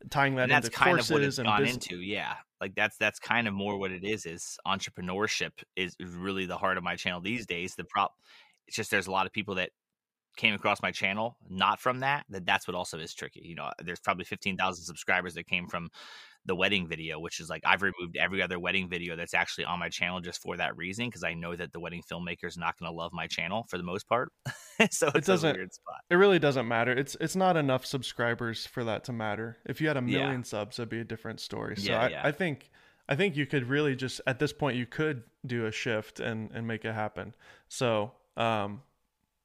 [0.09, 2.33] Tying that and that's into kind courses of what it's and gone into, yeah.
[2.59, 4.25] Like that's that's kind of more what it is.
[4.25, 7.73] Is entrepreneurship is really the heart of my channel these days.
[7.73, 8.15] The prop,
[8.67, 9.69] it's just there's a lot of people that
[10.35, 12.25] came across my channel not from that.
[12.27, 13.43] That that's what also is tricky.
[13.45, 15.89] You know, there's probably fifteen thousand subscribers that came from
[16.45, 19.79] the wedding video, which is like I've removed every other wedding video that's actually on
[19.79, 22.77] my channel just for that reason because I know that the wedding filmmaker is not
[22.79, 24.31] going to love my channel for the most part.
[24.91, 25.57] so it doesn't.
[26.09, 26.91] It really doesn't matter.
[26.91, 29.57] It's it's not enough subscribers for that to matter.
[29.65, 30.43] If you had a million yeah.
[30.43, 31.75] subs, it'd be a different story.
[31.77, 32.21] So yeah, I, yeah.
[32.23, 32.69] I think
[33.07, 36.51] I think you could really just at this point you could do a shift and
[36.51, 37.35] and make it happen.
[37.67, 38.81] So um,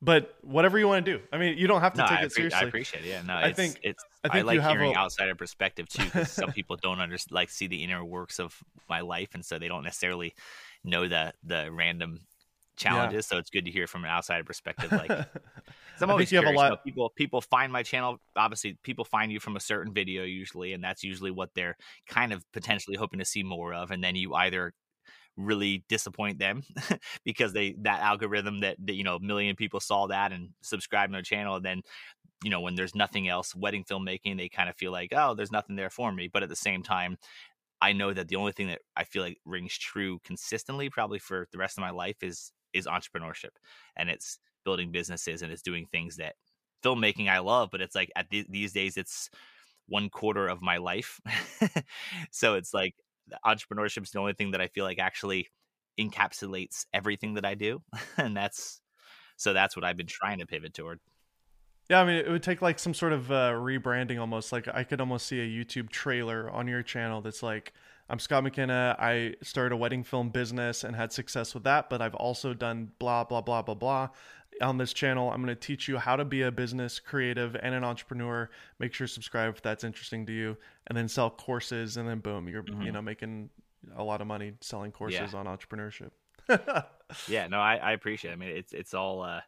[0.02, 1.22] but whatever you want to do.
[1.32, 2.60] I mean, you don't have to no, take I, it appre- seriously.
[2.60, 3.08] I appreciate it.
[3.08, 4.04] Yeah, no, I think- it's.
[4.22, 7.66] I I, like hearing a- outsider perspective too, because some people don't understand, like see
[7.66, 8.56] the inner works of
[8.88, 10.34] my life, and so they don't necessarily
[10.82, 12.20] know the the random
[12.76, 13.26] challenges.
[13.26, 14.90] So it's good to hear from an outsider perspective.
[14.92, 15.10] Like,
[16.00, 18.18] I'm always think you have a you know, people people find my channel.
[18.36, 21.76] Obviously, people find you from a certain video usually, and that's usually what they're
[22.08, 23.90] kind of potentially hoping to see more of.
[23.90, 24.74] And then you either
[25.36, 26.62] really disappoint them
[27.24, 31.10] because they that algorithm that, that you know a million people saw that and subscribed
[31.10, 31.82] to their channel and then
[32.42, 35.52] you know when there's nothing else wedding filmmaking they kind of feel like oh there's
[35.52, 36.28] nothing there for me.
[36.32, 37.16] But at the same time
[37.80, 41.48] i know that the only thing that i feel like rings true consistently probably for
[41.52, 43.50] the rest of my life is is entrepreneurship
[43.96, 46.34] and it's building businesses and it's doing things that
[46.84, 49.30] filmmaking i love but it's like at the, these days it's
[49.86, 51.20] one quarter of my life.
[52.30, 52.94] So it's like
[53.44, 55.48] entrepreneurship is the only thing that i feel like actually
[55.98, 57.82] encapsulates everything that i do
[58.16, 58.80] and that's
[59.36, 61.00] so that's what i've been trying to pivot toward
[61.90, 64.52] Yeah, I mean, it would take like some sort of uh, rebranding almost.
[64.52, 67.74] Like I could almost see a YouTube trailer on your channel that's like,
[68.08, 68.96] I'm Scott McKenna.
[68.98, 72.92] I started a wedding film business and had success with that, but I've also done
[72.98, 74.08] blah, blah, blah, blah, blah.
[74.60, 77.74] On this channel, I'm going to teach you how to be a business creative and
[77.74, 78.48] an entrepreneur.
[78.78, 82.20] Make sure to subscribe if that's interesting to you, and then sell courses, and then
[82.20, 83.50] boom, you're you know making
[83.96, 86.10] a lot of money selling courses on entrepreneurship.
[87.28, 88.34] yeah no i, I appreciate it.
[88.34, 89.40] I mean it's it's all uh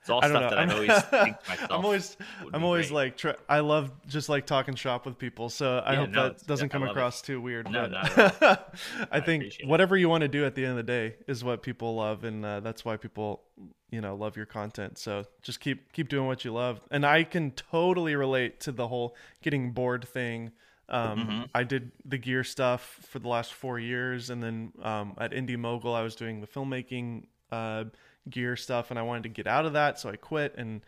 [0.00, 0.50] it's all I stuff know.
[0.50, 2.16] that i've always think myself I'm always,
[2.52, 2.94] I'm always great.
[2.94, 5.48] like, try, I love just like talking shop with people.
[5.50, 6.92] So I Yeah, hope no, that doesn't I come love it.
[6.92, 7.70] across too weird.
[7.70, 8.38] No, but
[9.12, 11.44] I I think whatever you want to do at the end of the day is
[11.44, 13.42] what people love, and uh, that's why people,
[13.90, 14.98] you know, love your content.
[14.98, 18.88] So just keep keep doing what you love, and I can totally relate to the
[18.88, 20.52] whole getting bored thing.
[20.90, 21.42] Um, Mm-hmm.
[21.54, 25.56] I did the gear stuff for the last four years, and then um, at Indy
[25.56, 27.84] Mogul, I was doing the filmmaking uh,
[28.30, 30.82] gear stuff, and I wanted to get out of that, so I quit, and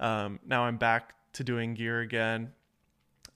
[0.00, 2.52] um, now I'm back to doing gear again.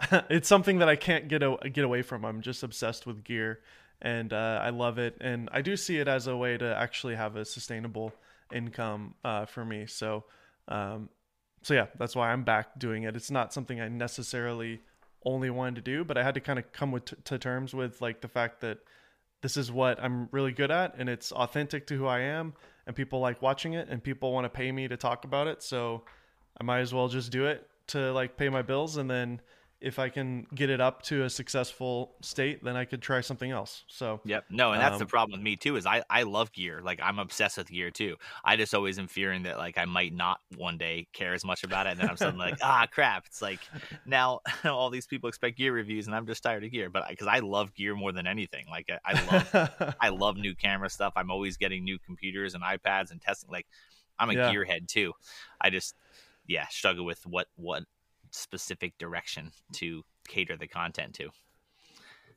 [0.30, 2.24] it's something that I can't get a, get away from.
[2.24, 3.60] I'm just obsessed with gear,
[4.02, 7.14] and uh, I love it, and I do see it as a way to actually
[7.16, 8.12] have a sustainable
[8.52, 9.86] income uh, for me.
[9.86, 10.24] So,
[10.68, 11.08] um,
[11.62, 13.16] so yeah, that's why I'm back doing it.
[13.16, 14.80] It's not something I necessarily
[15.24, 18.00] only wanted to do, but I had to kind of come with to terms with
[18.00, 18.78] like the fact that
[19.42, 22.54] this is what I'm really good at and it's authentic to who I am
[22.86, 25.62] and people like watching it and people want to pay me to talk about it.
[25.62, 26.04] So
[26.60, 29.40] I might as well just do it to like pay my bills and then
[29.80, 33.50] if I can get it up to a successful state, then I could try something
[33.50, 33.84] else.
[33.88, 34.46] So Yep.
[34.50, 35.76] No, and that's the Um, problem with me too.
[35.76, 36.80] Is I I love gear.
[36.82, 38.16] Like I'm obsessed with gear too.
[38.44, 41.62] I just always am fearing that like I might not one day care as much
[41.62, 43.26] about it, and then I'm suddenly like, ah, crap.
[43.26, 43.70] It's like
[44.04, 46.90] now all these people expect gear reviews, and I'm just tired of gear.
[46.90, 49.48] But because I love gear more than anything, like I, I love
[50.00, 51.12] I love new camera stuff.
[51.14, 53.48] I'm always getting new computers and iPads and testing.
[53.50, 53.68] Like
[54.18, 54.36] I'm a Yeah.
[54.36, 55.12] gearhead too.
[55.60, 55.94] I just
[56.48, 57.84] yeah struggle with what what
[58.36, 61.30] specific direction to cater the content to.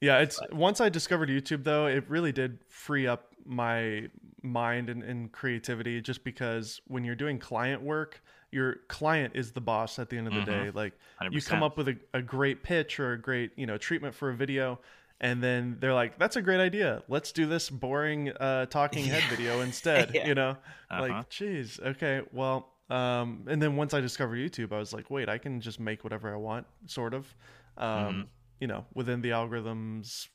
[0.01, 4.07] Yeah, it's once I discovered YouTube though, it really did free up my
[4.41, 9.61] mind and, and creativity just because when you're doing client work, your client is the
[9.61, 10.45] boss at the end of the Mhm.
[10.45, 10.71] day.
[10.73, 11.45] Like you 100%.
[11.49, 14.35] come up with a, a great pitch or a great, you know, treatment for a
[14.35, 14.79] video
[15.19, 17.03] and then they're like, That's a great idea.
[17.09, 20.11] Let's do this boring uh talking head video instead.
[20.15, 20.27] Yeah.
[20.27, 20.51] You know?
[20.91, 21.01] Uh-huh.
[21.01, 25.29] Like, geez, okay, well um and then once I discovered YouTube, I was like, wait,
[25.29, 27.35] I can just make whatever I want, sort of.
[27.77, 28.29] Um Mm-hmm.
[28.59, 30.27] you know, within the algorithm's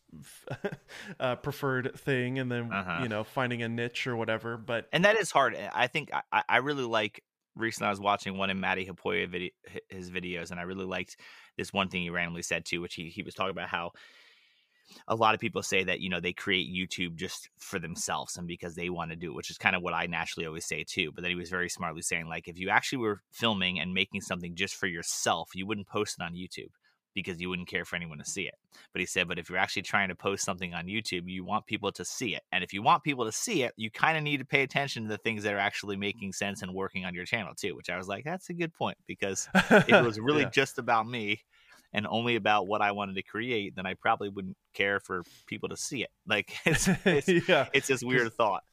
[1.21, 2.93] uh, preferred thing, and then Uh-huh.
[2.95, 4.57] you know, finding a niche or whatever.
[4.57, 5.55] But and that is hard.
[5.57, 7.23] I think I, I really like.
[7.57, 9.51] Recently, I was watching one of Matti Haapoja video,
[9.89, 11.21] his videos, and I really liked
[11.57, 13.93] this one thing he randomly said too, which he he was talking about how
[15.09, 18.47] a lot of people say that you know they create YouTube just for themselves and
[18.47, 20.85] because they want to do it, which is kind of what I naturally always say
[20.85, 21.13] too.
[21.13, 24.21] But then he was very smartly saying like if you actually were filming and making
[24.23, 26.71] something just for yourself, you wouldn't post it on YouTube
[27.15, 28.55] because you wouldn't care for anyone to see it.
[28.93, 31.67] But he said, but if you're actually trying to post something on YouTube, you want
[31.67, 32.43] people to see it.
[32.51, 35.05] And if you want people to see it, you kind of need to pay attention
[35.05, 37.89] to the things that are actually making sense and working on your channel too, which
[37.89, 39.49] I was like, that's a good point because
[39.87, 40.51] it was really Yeah.
[40.51, 41.41] just about me
[41.95, 45.71] and only about what I wanted to create, then I probably wouldn't care for people
[45.71, 46.11] to see it.
[46.27, 48.65] Like it's it's, yeah, it's this weird thought.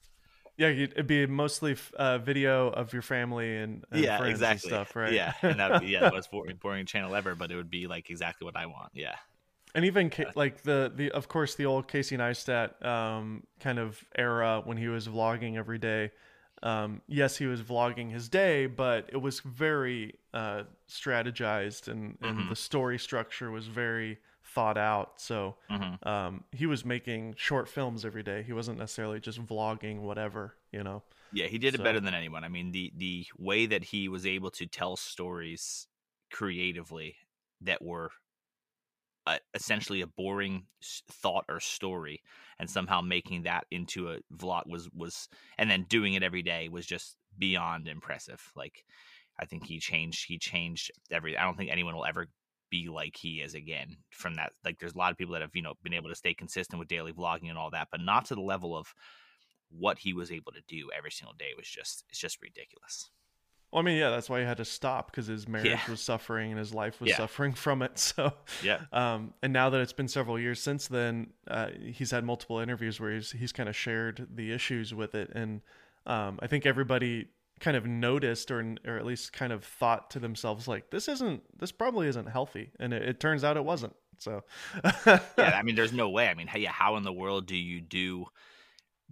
[0.57, 4.71] yeah, it'd be mostly uh, video of your family and, and yeah, friends exactly.
[4.71, 5.13] and stuff, right?
[5.13, 7.69] Yeah, and that would be yeah, the most boring, boring channel ever, but it would
[7.69, 8.91] be like exactly what I want.
[8.93, 9.15] Yeah.
[9.75, 14.03] and even Ca- like the the of course the old Casey Neistat um, kind of
[14.17, 16.11] era when he was vlogging every day.
[16.63, 22.47] Um, yes, he was vlogging his day, but it was very uh, strategized, and, and
[22.47, 22.49] Mhm.
[22.49, 25.19] the story structure was very thought out.
[25.19, 28.43] So hmm um, he was making short films every day.
[28.43, 31.03] He wasn't necessarily just vlogging whatever, you know.
[31.31, 32.43] Yeah, he did it better than anyone.
[32.43, 35.87] I mean, the the way that he was able to tell stories
[36.29, 37.15] creatively
[37.61, 38.11] that were
[39.27, 40.65] uh, essentially a boring
[41.11, 42.21] thought or story,
[42.59, 46.69] and somehow making that into a vlog was was, and then doing it every day
[46.69, 48.41] was just beyond impressive.
[48.55, 48.83] Like,
[49.39, 50.25] I think he changed.
[50.27, 51.37] He changed every.
[51.37, 52.27] I don't think anyone will ever
[52.69, 54.53] be like he is again from that.
[54.63, 56.79] Like, there's a lot of people that have you know been able to stay consistent
[56.79, 58.93] with daily vlogging and all that, but not to the level of
[59.69, 63.09] what he was able to do every single day was just it's just ridiculous.
[63.71, 65.91] Well, I mean, yeah, that's why he had to stop because his marriage Yeah.
[65.91, 67.17] was suffering and his life was Yeah.
[67.17, 67.91] suffering from it.
[67.97, 68.79] So, Yeah.
[68.91, 72.99] um, and now that it's been several years since then, uh, he's had multiple interviews
[72.99, 75.61] where he's he's kind of shared the issues with it, and
[76.05, 77.27] um, I think everybody
[77.61, 81.43] kind of noticed or or at least kind of thought to themselves like, this isn't
[81.57, 83.95] this probably isn't healthy, and it, it turns out it wasn't.
[84.17, 84.43] So,
[85.05, 86.27] Yeah, I mean there's no way.
[86.27, 88.25] I mean, how, yeah, how in the world do you do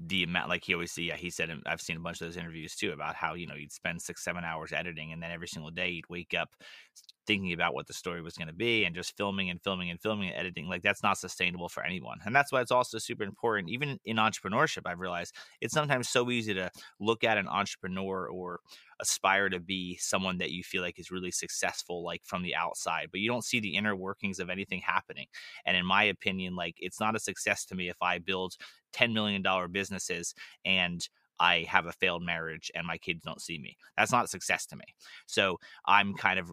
[0.07, 2.37] the amount like he always yeah, he said um, I've seen a bunch of those
[2.37, 5.47] interviews too about how, you know, you'd spend 6 7 hours editing and then every
[5.47, 6.49] single day he'd wake up
[7.29, 10.01] thinking about what the story was going to be and just filming and filming and
[10.01, 13.23] filming and editing like that's not sustainable for anyone and that's why it's also super
[13.23, 18.27] important even in entrepreneurship i've realized it's sometimes so easy to look at an entrepreneur
[18.27, 18.61] or
[18.99, 23.09] aspire to be someone that you feel like is really successful like from the outside
[23.11, 25.27] but you don't see the inner workings of anything happening
[25.67, 28.55] and in my opinion like it's not a success to me if i build
[28.93, 30.33] 10 million dollar businesses
[30.65, 31.07] and
[31.41, 33.77] I have a failed marriage and my kids don't see me.
[33.97, 34.83] That's not success to me.
[35.25, 36.51] So I'm kind of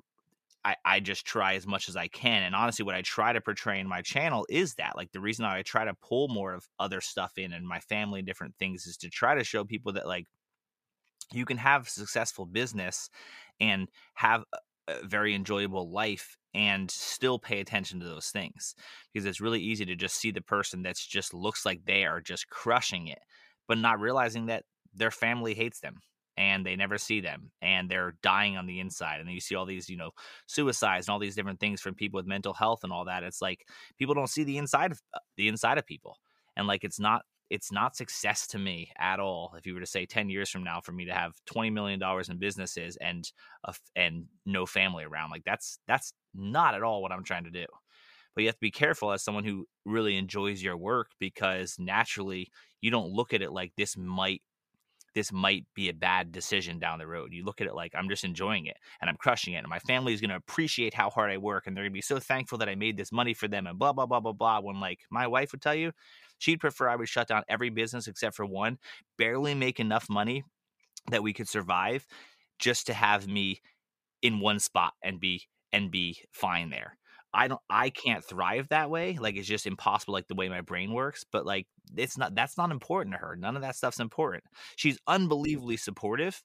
[0.67, 2.43] I, I just try as much as I can.
[2.43, 5.45] And honestly, what I try to portray in my channel is that like the reason
[5.45, 8.85] I try to pull more of other stuff in and my family and different things
[8.85, 10.27] is to try to show people that like
[11.33, 13.09] you can have successful business
[13.61, 14.43] and have
[14.89, 18.75] a very enjoyable life and still pay attention to those things
[19.13, 22.21] because it's really easy to just see the person that's just looks like they are
[22.21, 23.21] just crushing it
[23.69, 26.01] but not realizing that their family hates them
[26.37, 29.67] and they never see them and they're dying on the inside and you see all
[29.67, 30.11] these you know
[30.47, 33.43] suicides and all these different things from people with mental health and all that it's
[33.43, 33.67] like
[33.99, 36.17] people don't see the inside of uh, the inside of people
[36.57, 39.87] and like it's not it's not success to me at all if you were to
[39.87, 43.31] say 10 years from now for me to have 20 million dollars in businesses and
[43.65, 47.51] a and no family around like that's that's not at all what i'm trying to
[47.51, 47.67] do
[48.35, 52.51] but you have to be careful as someone who really enjoys your work because naturally
[52.83, 54.43] you don't look at it like this might
[55.17, 57.33] this might be a bad decision down the road.
[57.33, 59.79] You look at it like I'm just enjoying it and I'm crushing it, and my
[59.79, 62.19] family is going to appreciate how hard I work, and they're going to be so
[62.19, 64.61] thankful that I made this money for them, and blah blah blah blah blah.
[64.61, 65.93] When like my wife would tell you,
[66.37, 68.77] she'd prefer I would shut down every business except for one,
[69.17, 70.45] barely make enough money
[71.11, 72.07] that we could survive,
[72.59, 73.63] just to have me
[74.21, 76.99] in one spot and be and be fine there.
[77.37, 79.19] I don't I can't thrive that way.
[79.21, 82.57] Like it's just impossible like the way my brain works, but like it's not that's
[82.57, 83.37] not important to her.
[83.37, 84.43] None of that stuff's important.
[84.77, 85.15] She's mm-hmm.
[85.15, 86.43] unbelievably supportive,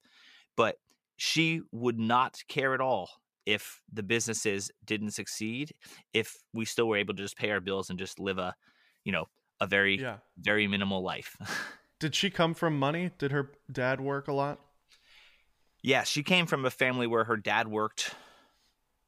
[0.57, 0.75] but
[1.15, 3.09] she would not care at all
[3.45, 5.71] if the businesses didn't succeed,
[6.13, 8.53] if we still were able to just pay our bills and just live a,
[9.05, 9.25] you know,
[9.61, 10.17] a very yeah.
[10.37, 11.37] very minimal life.
[12.01, 13.11] Did she come from money?
[13.17, 14.59] Did her dad work a lot?
[15.81, 18.13] Yeah, she came from a family where her dad worked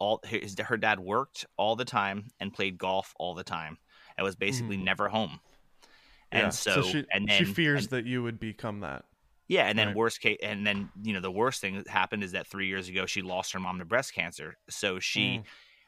[0.03, 3.77] all his, her dad worked all the time and played golf all the time.
[4.15, 4.83] and was basically Mhm.
[4.83, 5.39] never home.
[6.31, 6.49] And yeah.
[6.49, 9.05] so, she and then she fears and- that you would become that.
[9.47, 9.95] yeah, and then Right.
[9.95, 12.87] worst case, and then you know the worst thing that happened is that three years
[12.89, 14.55] ago she lost her mom to breast cancer.
[14.69, 15.45] So she Mm.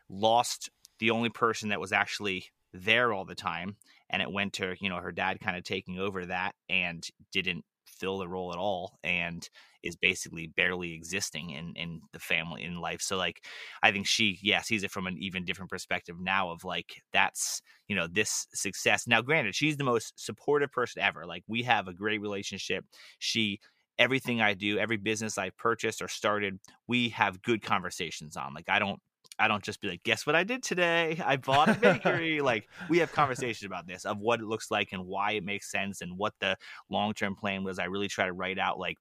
[0.10, 3.78] lost the only person that was actually there all the time,
[4.10, 7.63] and it went to you know her dad kind of taking over that and didn't
[7.99, 9.47] fill the role at all, and
[9.84, 13.01] is basically barely existing in in the family in life.
[13.01, 13.45] So like
[13.84, 17.62] I think she yeah sees it from an even different perspective now of like that's
[17.88, 19.08] you know this success.
[19.08, 21.25] Now granted, she's the most supportive person ever.
[21.25, 22.86] Like we have a great relationship.
[23.19, 23.60] She
[23.97, 28.53] everything I do, every business I've purchased or started, we have good conversations on.
[28.53, 28.99] Like I don't
[29.38, 31.21] I don't just be like, guess what I did today?
[31.24, 32.41] I bought a bakery.
[32.41, 35.71] like we have conversations about this of what it looks like and why it makes
[35.71, 36.58] sense and what the
[36.89, 37.80] long term plan was.
[37.80, 38.98] I really try to write out like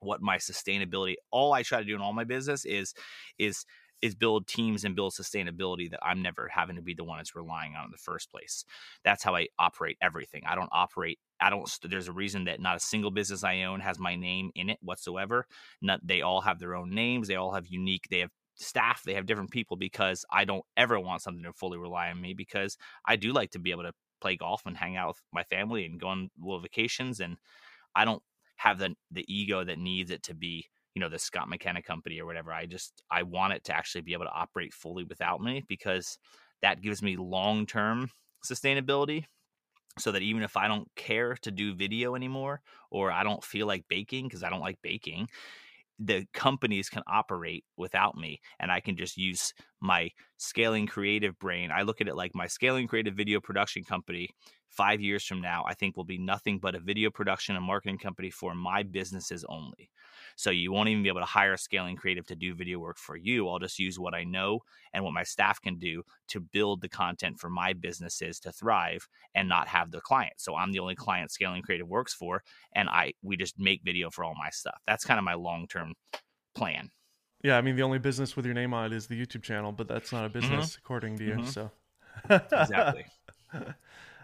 [0.00, 2.92] what my sustainability all I try to do in all my business is
[3.38, 3.64] is
[4.02, 7.36] is build teams and build sustainability that I'm never having to be the one that's
[7.36, 8.64] relying on in the first place.
[9.04, 10.42] That's how I operate everything.
[10.44, 13.80] I don't operate I don't there's a reason that not a single business I own
[13.80, 15.46] has my name in it whatsoever.
[15.80, 19.14] Not they all have their own names, they all have unique they have staff, they
[19.14, 22.76] have different people because I don't ever want something to fully rely on me because
[23.06, 25.84] I do like to be able to play golf and hang out with my family
[25.84, 27.36] and go on little vacations and
[27.94, 28.22] I don't
[28.56, 32.20] have the the ego that needs it to be you know the Scott McKenna company
[32.20, 32.52] or whatever.
[32.52, 36.18] I just I want it to actually be able to operate fully without me because
[36.60, 38.10] that gives me long term
[38.44, 39.24] sustainability
[39.98, 43.66] so that even if I don't care to do video anymore or I don't feel
[43.66, 45.28] like baking because I don't like baking,
[46.04, 51.70] the companies can operate without me and I can just use my scaling creative brain.
[51.70, 54.28] I look at it like my scaling creative video production company
[54.72, 57.98] five years from now, I think will be nothing but a video production and marketing
[57.98, 59.90] company for my businesses only.
[60.36, 62.98] So you won't even be able to hire a scaling creative to do video work
[62.98, 63.48] for you.
[63.48, 64.60] I'll just use what I know
[64.92, 69.06] and what my staff can do to build the content for my businesses to thrive
[69.34, 70.34] and not have the client.
[70.38, 72.42] So I'm the only client scaling creative works for
[72.74, 74.80] and I we just make video for all my stuff.
[74.86, 75.94] That's kind of my long-term
[76.54, 76.90] plan.
[77.42, 79.72] Yeah, I mean the only business with your name on it is the YouTube channel,
[79.72, 80.40] but that's not a mm-hmm.
[80.40, 80.80] business mm-hmm.
[80.82, 81.34] according to you.
[81.34, 81.46] Mm-hmm.
[81.46, 81.70] So
[82.30, 83.06] exactly.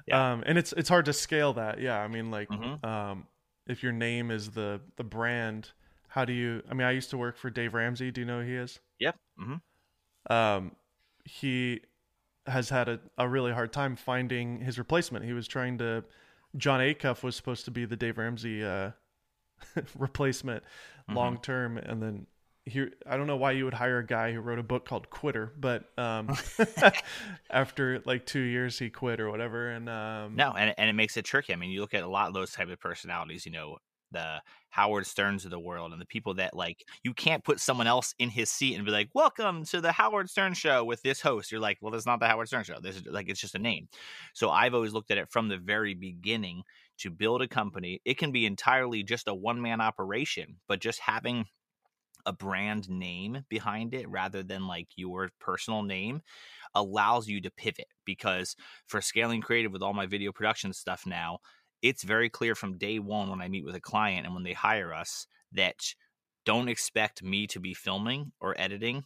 [0.08, 0.32] Yeah.
[0.32, 1.80] Um, and it's it's hard to scale that.
[1.80, 2.84] Yeah, I mean like mm-hmm.
[2.84, 3.26] um,
[3.66, 5.70] if your name is the the brand,
[6.08, 6.62] how do you?
[6.70, 8.10] I mean, I used to work for Dave Ramsey.
[8.10, 8.80] Do you know who he is?
[8.98, 9.16] Yep.
[9.40, 10.32] Mm-hmm.
[10.32, 10.72] Um,
[11.24, 11.80] he
[12.46, 15.24] has had a, a really hard time finding his replacement.
[15.24, 16.04] He was trying to.
[16.56, 18.92] Jon Acuff was supposed to be the Dave Ramsey uh,
[19.98, 21.16] replacement mm-hmm.
[21.16, 22.26] long term, and then
[22.68, 25.10] he I don't know why you would hire a guy who wrote a book called
[25.10, 26.34] Quitter, but um,
[27.50, 29.70] after like two years he quit or whatever.
[29.70, 31.52] And um, no, and and it makes it tricky.
[31.52, 33.46] I mean, you look at a lot of those type of personalities.
[33.46, 33.78] You know,
[34.12, 34.40] the
[34.70, 38.14] Howard Sterns of the world and the people that like you can't put someone else
[38.18, 41.50] in his seat and be like, "Welcome to the Howard Stern show with this host."
[41.50, 42.78] You're like, "Well, that's not the Howard Stern show.
[42.80, 43.88] This is like it's just a name."
[44.34, 46.62] So I've always looked at it from the very beginning
[46.98, 48.00] to build a company.
[48.04, 51.46] It can be entirely just a one man operation, but just having
[52.28, 56.20] a brand name behind it rather than like your personal name
[56.74, 58.54] allows you to pivot because
[58.86, 61.38] for scaling creative with all my video production stuff now
[61.80, 64.52] it's very clear from day one when I meet with a client and when they
[64.52, 65.76] hire us that
[66.44, 69.04] don't expect me to be filming or editing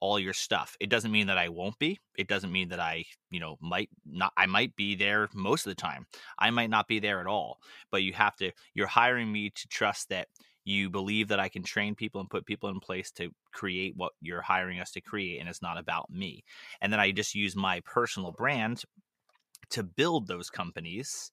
[0.00, 0.76] all your stuff.
[0.80, 2.00] It doesn't mean that I won't be.
[2.18, 5.70] It doesn't mean that I, you know, might not I might be there most of
[5.70, 6.06] the time.
[6.38, 7.58] I might not be there at all.
[7.90, 10.26] But you have to you're hiring me to trust that
[10.64, 14.12] you believe that I can train people and put people in place to create what
[14.20, 16.44] you're hiring us to create and it's not about me.
[16.80, 18.84] And then I just use my personal brand
[19.70, 21.30] to build those companies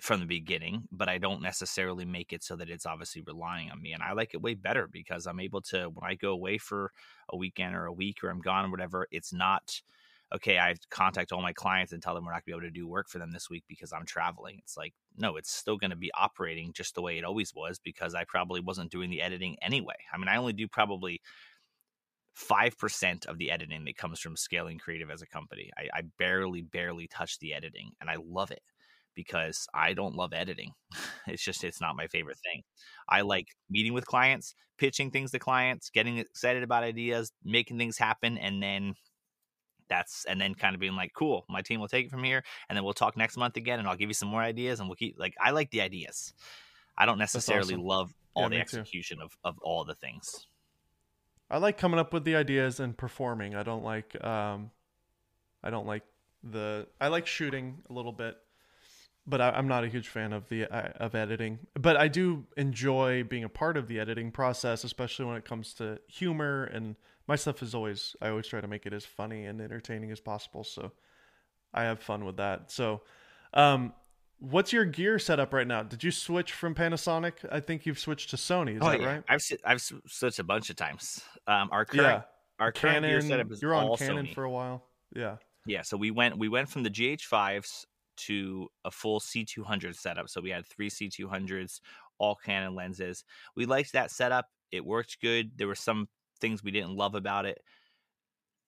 [0.00, 3.80] from the beginning, but I don't necessarily make it so that it's obviously relying on
[3.80, 3.92] me.
[3.92, 6.90] And I like it way better because I'm able to, when I go away for
[7.28, 9.80] a weekend or a week or I'm gone or whatever, it's not,
[10.34, 12.72] okay, I contact all my clients and tell them we're not going to be able
[12.72, 14.56] to do work for them this week because I'm traveling.
[14.58, 17.78] It's like, no, it's still going to be operating just the way it always was
[17.78, 19.94] because I probably wasn't doing the editing anyway.
[20.12, 21.20] I mean, I only do probably
[22.36, 25.70] 5% of the editing that comes from scaling creative as a company.
[25.78, 28.62] I, I barely, barely touch the editing and I love it
[29.14, 30.72] because I don't love editing.
[31.26, 32.62] It's just it's not my favorite thing.
[33.08, 37.96] I like meeting with clients, pitching things to clients, getting excited about ideas, making things
[37.96, 38.94] happen and then
[39.94, 42.42] that's and then kind of being like, cool, my team will take it from here
[42.68, 44.88] and then we'll talk next month again and I'll give you some more ideas and
[44.88, 46.32] we'll keep like I like the ideas.
[46.96, 47.86] I don't necessarily awesome.
[47.86, 50.46] love all yeah, the execution of, of all the things.
[51.50, 53.54] I like coming up with the ideas and performing.
[53.54, 54.70] I don't like um
[55.62, 56.02] I don't like
[56.42, 58.36] the I like shooting a little bit
[59.26, 61.60] but I, am not a huge fan of the uh, of editing.
[61.74, 65.72] But I do enjoy being a part of the editing process, especially when it comes
[65.74, 66.64] to humor.
[66.64, 70.10] And my stuff is always I always try to make it as funny and entertaining
[70.10, 70.64] as possible.
[70.64, 70.92] So
[71.72, 72.70] I have fun with that.
[72.70, 73.02] So,
[73.52, 73.92] um,
[74.38, 75.82] what's your gear setup right now?
[75.82, 77.32] Did you switch from Panasonic?
[77.50, 78.76] I think you've switched to Sony.
[78.76, 79.06] Is oh, that yeah.
[79.06, 79.24] right?
[79.28, 81.22] I've I've switched a bunch of times.
[81.46, 82.22] Um, our current yeah.
[82.60, 84.34] our current Canon, gear setup is you're on Canon Sony.
[84.34, 84.84] for a while.
[85.14, 85.36] Yeah.
[85.66, 90.28] Yeah, so we went we went from the GH5s to a full C200 setup.
[90.28, 91.80] So we had three C200s,
[92.18, 93.24] all Canon lenses.
[93.56, 94.46] We liked that setup.
[94.70, 95.52] It worked good.
[95.56, 96.08] There were some
[96.44, 97.58] things we didn't love about it.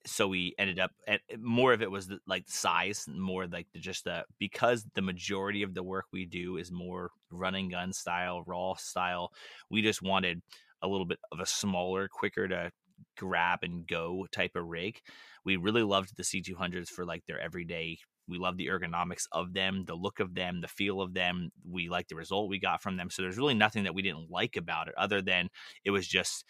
[0.07, 3.81] So we ended up at more of it was the, like size, more like the,
[3.81, 8.43] just the because the majority of the work we do is more running gun style,
[8.47, 9.33] raw style.
[9.71, 10.41] We just wanted
[10.81, 12.71] a little bit of a smaller, quicker to
[13.19, 15.01] grab and go type of rig.
[15.45, 17.99] We really loved the C200s for like their everyday
[18.29, 21.51] we love the ergonomics of them, the look of them, the feel of them.
[21.69, 23.11] We like the result we got from them.
[23.11, 25.49] So there's really nothing that we didn't like about it other than
[25.85, 26.45] it was just,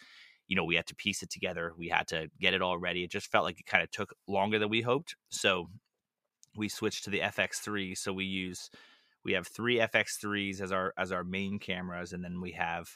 [0.47, 1.73] you know, we had to piece it together.
[1.77, 3.03] We had to get it all ready.
[3.03, 5.15] It just felt like it kind of took longer than we hoped.
[5.29, 5.69] So
[6.55, 7.97] we switched to the FX3.
[7.97, 8.69] So we use
[9.23, 12.89] we have three FX3s as our as our main cameras, and then we have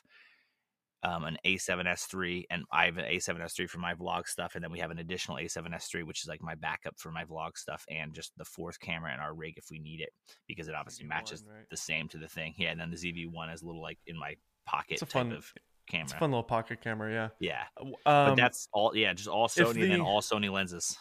[1.03, 4.79] um, an A7S3, and I have an A7S3 for my vlog stuff, and then we
[4.79, 8.31] have an additional A7S3, which is like my backup for my vlog stuff, and just
[8.37, 10.09] the fourth camera in our rig if we need it,
[10.47, 11.65] because it obviously ZV-1, matches right?
[11.69, 12.53] the same to the thing.
[12.57, 14.35] Yeah, and then the ZV-1 is a little like in my
[14.65, 15.51] pocket It's type fun, of
[15.91, 16.05] camera.
[16.05, 17.29] It's a fun little pocket camera, yeah.
[17.39, 18.95] Yeah, uh, um, but that's all.
[18.95, 20.97] Yeah, just all Sony, the, and then all Sony lenses.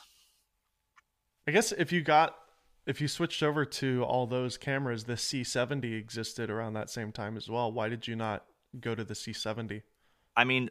[1.46, 2.34] I guess if you got
[2.86, 7.36] if you switched over to all those cameras, the C70 existed around that same time
[7.36, 7.70] as well.
[7.70, 8.44] Why did you not
[8.80, 9.82] go to the C70?
[10.36, 10.68] I mean,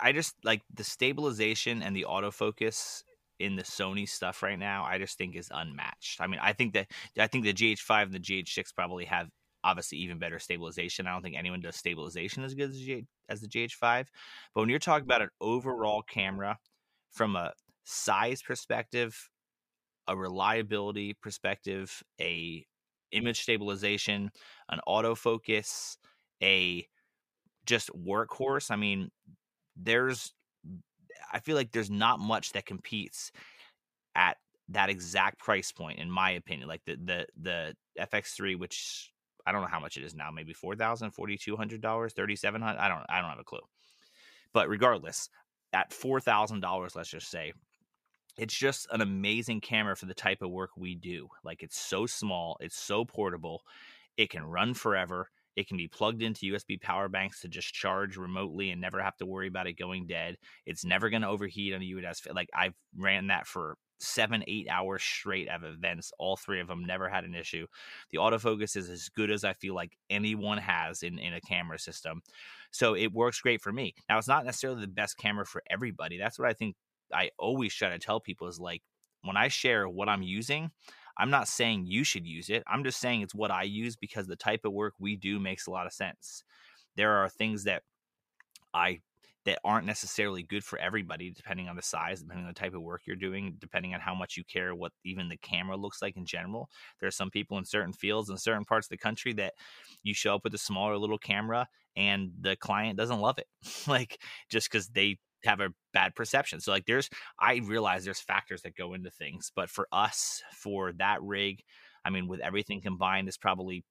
[0.00, 3.02] I just like the stabilization and the autofocus
[3.38, 4.84] in the Sony stuff right now.
[4.84, 6.20] I just think is unmatched.
[6.20, 6.88] I mean, I think that
[7.18, 9.28] I think the GH5 and the GH6 probably have
[9.64, 11.06] obviously even better stabilization.
[11.06, 14.06] I don't think anyone does stabilization as good as, G, as the GH5.
[14.54, 16.58] But when you're talking about an overall camera
[17.12, 17.52] from a
[17.84, 19.28] size perspective,
[20.06, 22.64] a reliability perspective, a
[23.12, 24.30] image stabilization,
[24.68, 25.96] an autofocus,
[26.42, 26.86] a
[27.66, 28.70] just workhorse.
[28.70, 29.10] I mean,
[29.76, 30.32] there's
[31.32, 33.30] I feel like there's not much that competes
[34.14, 34.36] at
[34.68, 36.68] that exact price point in my opinion.
[36.68, 39.10] Like the the the FX3 which
[39.50, 42.12] I don't know how much it is now, maybe four thousand, forty two hundred dollars,
[42.12, 42.78] thirty seven hundred.
[42.78, 43.58] I don't I don't have a clue.
[44.52, 45.28] But regardless,
[45.72, 47.52] at four thousand dollars, let's just say,
[48.38, 51.26] it's just an amazing camera for the type of work we do.
[51.42, 53.62] Like it's so small, it's so portable,
[54.16, 55.28] it can run forever.
[55.56, 59.16] It can be plugged into USB power banks to just charge remotely and never have
[59.16, 60.36] to worry about it going dead.
[60.64, 62.32] It's never going to overheat on a UHS.
[62.32, 66.12] Like I've ran that for seven, eight hours straight of events.
[66.18, 67.66] All three of them never had an issue.
[68.10, 71.78] The autofocus is as good as I feel like anyone has in, in a camera
[71.78, 72.22] system.
[72.70, 73.94] So it works great for me.
[74.08, 76.18] Now, it's not necessarily the best camera for everybody.
[76.18, 76.76] That's what I think
[77.12, 78.82] I always try to tell people is like
[79.22, 80.70] when I share what I'm using,
[81.18, 82.62] I'm not saying you should use it.
[82.66, 85.66] I'm just saying it's what I use because the type of work we do makes
[85.66, 86.44] a lot of sense.
[86.96, 87.82] There are things that
[88.72, 89.00] I
[89.46, 92.82] that aren't necessarily good for everybody depending on the size depending on the type of
[92.82, 96.16] work you're doing depending on how much you care what even the camera looks like
[96.16, 96.68] in general.
[96.98, 99.54] There are some people in certain fields in certain parts of the country that
[100.02, 103.46] you show up with a smaller little camera and the client doesn't love it
[103.86, 104.20] like
[104.50, 106.60] just because they have a bad perception.
[106.60, 110.92] So like there's i realize there's factors that go into things but for us for
[110.94, 111.62] that rig
[112.04, 113.84] i mean with everything combined is probably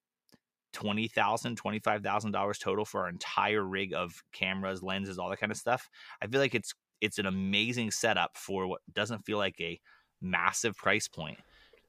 [0.74, 5.30] twenty thousand, twenty five thousand dollars total for our entire rig of cameras, lenses, all
[5.30, 5.89] that kind of stuff.
[6.22, 9.80] I feel like it's it's an amazing setup for what doesn't feel like a
[10.22, 11.38] massive price point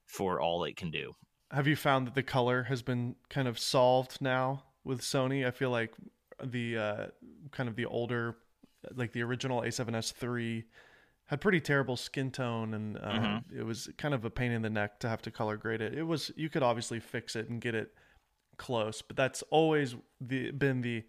[0.06, 1.12] for all it can do.
[1.50, 5.46] Have you found that the color has been kind of solved now with Sony?
[5.46, 5.94] I feel like
[6.42, 7.06] the uh,
[7.50, 8.36] kind of the older,
[8.94, 10.64] like the original A7S three,
[11.26, 13.58] had pretty terrible skin tone, and uh, mm-hmm.
[13.58, 15.94] it was kind of a pain in the neck to have to color grade it.
[15.94, 17.92] It was you could obviously fix it and get it
[18.60, 21.02] close, but that's always the, been the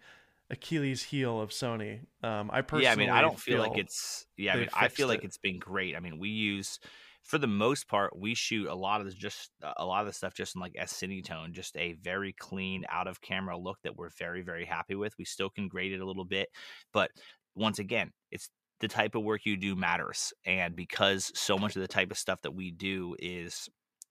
[0.50, 2.00] Achilles heel of Sony.
[2.22, 4.68] Um, I personally, yeah, I mean, I don't feel, feel like it's, yeah, I mean,
[4.74, 5.26] I feel like it.
[5.26, 5.94] it's been great.
[5.94, 6.78] I mean, we use,
[7.22, 10.12] for the most part, we shoot a lot of this, just a lot of the
[10.14, 13.96] stuff just in like S Cinetone, just a very clean, out of camera look that
[13.96, 15.12] we're very, very happy with.
[15.18, 16.48] We still can grade it a little bit,
[16.92, 17.10] but
[17.54, 18.48] once again, it's
[18.80, 22.18] the type of work you do matters, and because so much of the type of
[22.18, 23.68] stuff that we do is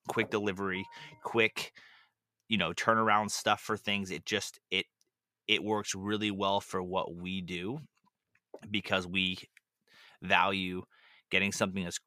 [0.07, 0.85] quick delivery,
[1.23, 1.73] quick
[2.51, 4.85] you know turnaround stuff for things it just it
[5.47, 7.79] it works really well for what we do
[8.69, 9.37] because we
[10.21, 10.83] value
[11.29, 11.97] getting something as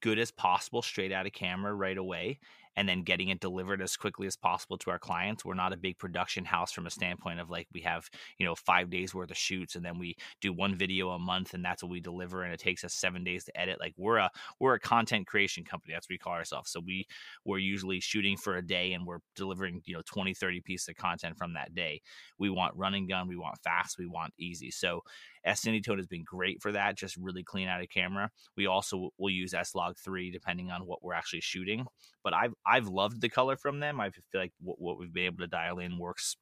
[0.00, 2.38] good as possible straight out of camera right away
[2.76, 5.44] and then getting it delivered as quickly as possible to our clients.
[5.44, 8.08] We're not a big production house from a standpoint of like we have,
[8.38, 11.54] you know, five days worth of shoots and then we do one video a month
[11.54, 13.80] and that's what we deliver and it takes us seven days to edit.
[13.80, 15.94] Like we're a we're a content creation company.
[15.94, 16.70] That's what we call ourselves.
[16.70, 17.06] So we
[17.44, 20.96] we're usually shooting for a day and we're delivering, you know, 20, 30 pieces of
[20.96, 22.00] content from that day.
[22.38, 24.70] We want running gun, we want fast, we want easy.
[24.70, 25.02] So
[25.44, 28.30] S Cinetone has been great for that, just really clean out of camera.
[28.56, 31.86] We also will use S Log 3 depending on what we're actually shooting.
[32.22, 34.00] But I've I've loved the color from them.
[34.00, 36.36] I feel like what, what we've been able to dial in works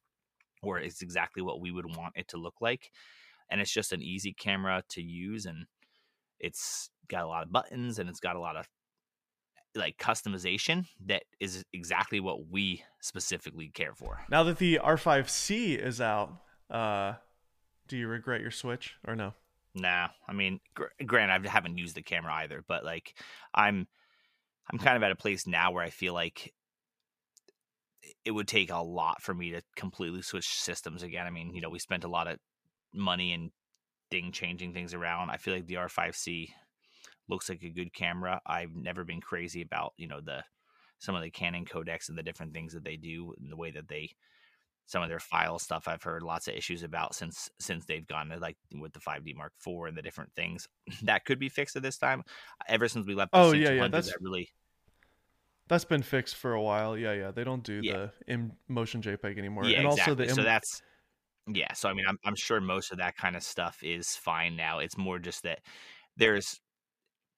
[0.63, 2.91] or it's exactly what we would want it to look like.
[3.49, 5.65] And it's just an easy camera to use and
[6.39, 8.67] it's got a lot of buttons and it's got a lot of
[9.75, 14.19] like customization that is exactly what we specifically care for.
[14.29, 16.37] Now that the R5C is out,
[16.69, 17.13] uh
[17.91, 19.33] do you regret your switch or no?
[19.75, 23.13] Nah, I mean, gr- granted, I haven't used the camera either, but like,
[23.53, 23.85] I'm,
[24.71, 26.53] I'm kind of at a place now where I feel like
[28.23, 31.27] it would take a lot for me to completely switch systems again.
[31.27, 32.39] I mean, you know, we spent a lot of
[32.93, 33.51] money and
[34.09, 35.29] thing changing things around.
[35.29, 36.47] I feel like the R5C
[37.27, 38.39] looks like a good camera.
[38.45, 40.45] I've never been crazy about you know the
[40.99, 43.71] some of the Canon codecs and the different things that they do and the way
[43.71, 44.11] that they
[44.85, 48.29] some of their file stuff I've heard lots of issues about since since they've gone
[48.29, 50.67] to like with the 5D Mark IV and the different things
[51.03, 52.23] that could be fixed at this time.
[52.67, 54.49] Ever since we left, oh yeah, yeah, that's that really
[55.67, 56.97] that's been fixed for a while.
[56.97, 57.93] Yeah, yeah, they don't do yeah.
[57.93, 59.65] the in motion JPEG anymore.
[59.65, 60.11] Yeah, and exactly.
[60.11, 60.81] also the Im- so that's
[61.47, 61.71] yeah.
[61.73, 64.79] So I mean, I'm I'm sure most of that kind of stuff is fine now.
[64.79, 65.59] It's more just that
[66.17, 66.59] there's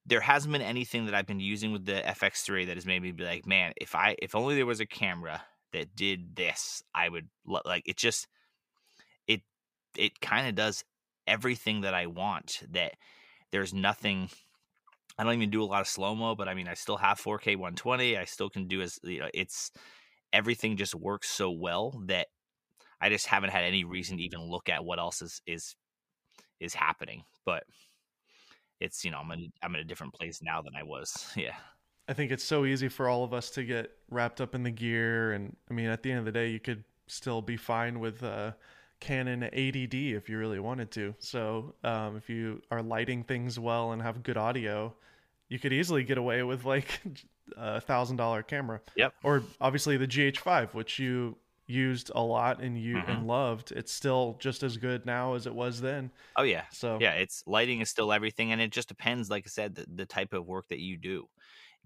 [0.06, 3.12] there hasn't been anything that I've been using with the FX3 that has made me
[3.12, 7.09] be like, man, if I if only there was a camera that did this, I
[7.09, 7.97] would like it.
[7.97, 8.28] Just
[9.28, 9.41] it
[9.97, 10.84] it kind of does
[11.28, 12.61] everything that I want.
[12.71, 12.93] That
[13.51, 14.30] there's nothing.
[15.17, 17.19] I don't even do a lot of slow mo, but I mean, I still have
[17.19, 18.17] 4K 120.
[18.17, 19.71] I still can do as you know, it's
[20.32, 22.28] everything just works so well that
[23.01, 25.76] I just haven't had any reason to even look at what else is is
[26.59, 27.24] is happening.
[27.45, 27.63] But
[28.80, 31.28] it's you know I'm in, I'm in a different place now than I was.
[31.38, 31.55] Yeah.
[32.08, 34.72] I think it's so easy for all of us to get wrapped up in the
[34.72, 37.99] gear, and I mean, at the end of the day, you could still be fine
[37.99, 38.51] with uh,
[38.99, 41.16] Canon 80D if you really wanted to.
[41.20, 44.93] So um, if you are lighting things well and have good audio,
[45.49, 47.01] you could easily get away with like
[47.58, 48.82] a thousand dollar camera.
[48.95, 49.14] Yep.
[49.24, 51.38] Or obviously the GH5, which you
[51.68, 53.12] used a lot and you mm-hmm.
[53.12, 53.72] and loved.
[53.72, 56.12] It's still just as good now as it was then.
[56.38, 56.64] Oh yeah.
[56.72, 59.30] So yeah, it's lighting is still everything, and it just depends.
[59.30, 61.28] Like I said, the, the type of work that you do,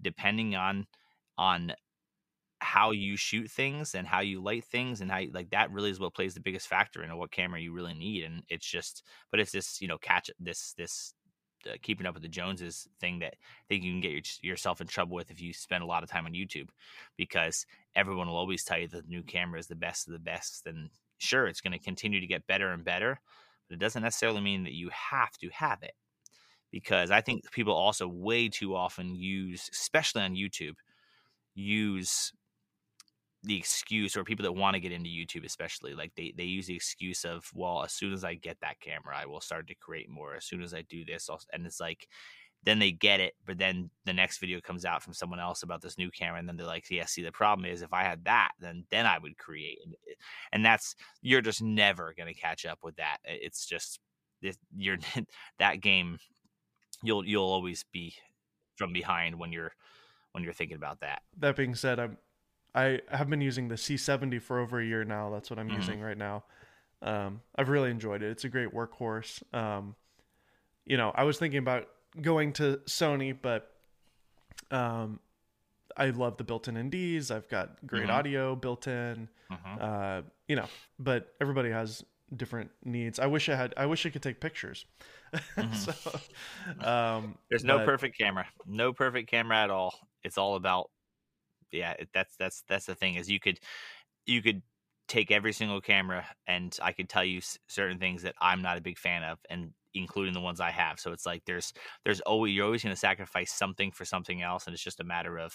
[0.00, 0.86] depending on
[1.36, 1.72] on
[2.60, 5.90] how you shoot things and how you light things and how you, like that really
[5.90, 9.04] is what plays the biggest factor in what camera you really need and it's just
[9.30, 11.14] but it's this you know catch this this
[11.66, 14.80] uh, keeping up with the Joneses thing that I think you can get your, yourself
[14.80, 16.68] in trouble with if you spend a lot of time on YouTube,
[17.16, 20.20] because everyone will always tell you that the new camera is the best of the
[20.20, 20.66] best.
[20.66, 23.20] And sure, it's going to continue to get better and better,
[23.68, 25.94] but it doesn't necessarily mean that you have to have it.
[26.70, 30.74] Because I think people also way too often use, especially on YouTube,
[31.54, 32.32] use
[33.44, 36.66] the excuse or people that want to get into YouTube especially like they they use
[36.66, 39.74] the excuse of well as soon as I get that camera I will start to
[39.76, 40.34] create more.
[40.34, 42.08] As soon as I do this I'll, and it's like
[42.64, 45.80] then they get it but then the next video comes out from someone else about
[45.80, 48.24] this new camera and then they're like yeah see the problem is if I had
[48.24, 49.94] that then then I would create and
[50.66, 53.18] eh, that's you're just never going to catch up with that.
[53.24, 54.00] It's just
[54.76, 54.98] you're
[55.58, 56.18] that game
[57.02, 58.14] you'll you'll always be
[58.76, 59.72] from behind when you're
[60.32, 62.18] when you're thinking about that that being said I'm
[62.74, 65.30] I have been using the C70 for over a year now.
[65.30, 65.80] That's what I'm mm-hmm.
[65.80, 66.44] using right now.
[67.02, 68.30] Um, I've really enjoyed it.
[68.30, 69.42] It's a great workhorse.
[69.54, 69.94] Um,
[70.84, 71.88] you know, I was thinking about
[72.20, 73.70] going to Sony, but
[74.70, 75.20] um,
[75.96, 77.30] I love the built-in NDs.
[77.30, 78.12] I've got great mm-hmm.
[78.12, 79.28] audio built in.
[79.50, 79.76] Mm-hmm.
[79.80, 80.66] Uh, you know,
[80.98, 82.04] but everybody has
[82.34, 83.18] different needs.
[83.18, 83.74] I wish I had.
[83.76, 84.86] I wish I could take pictures.
[85.34, 85.74] Mm-hmm.
[86.82, 88.46] so, um, there's no but, perfect camera.
[88.66, 89.94] No perfect camera at all.
[90.22, 90.90] It's all about
[91.72, 93.58] yeah, that's that's that's the thing is you could
[94.26, 94.62] you could
[95.08, 98.82] take every single camera and I could tell you certain things that I'm not a
[98.82, 101.00] big fan of and including the ones I have.
[101.00, 101.72] So it's like there's
[102.04, 105.04] there's always you're always going to sacrifice something for something else and it's just a
[105.04, 105.52] matter of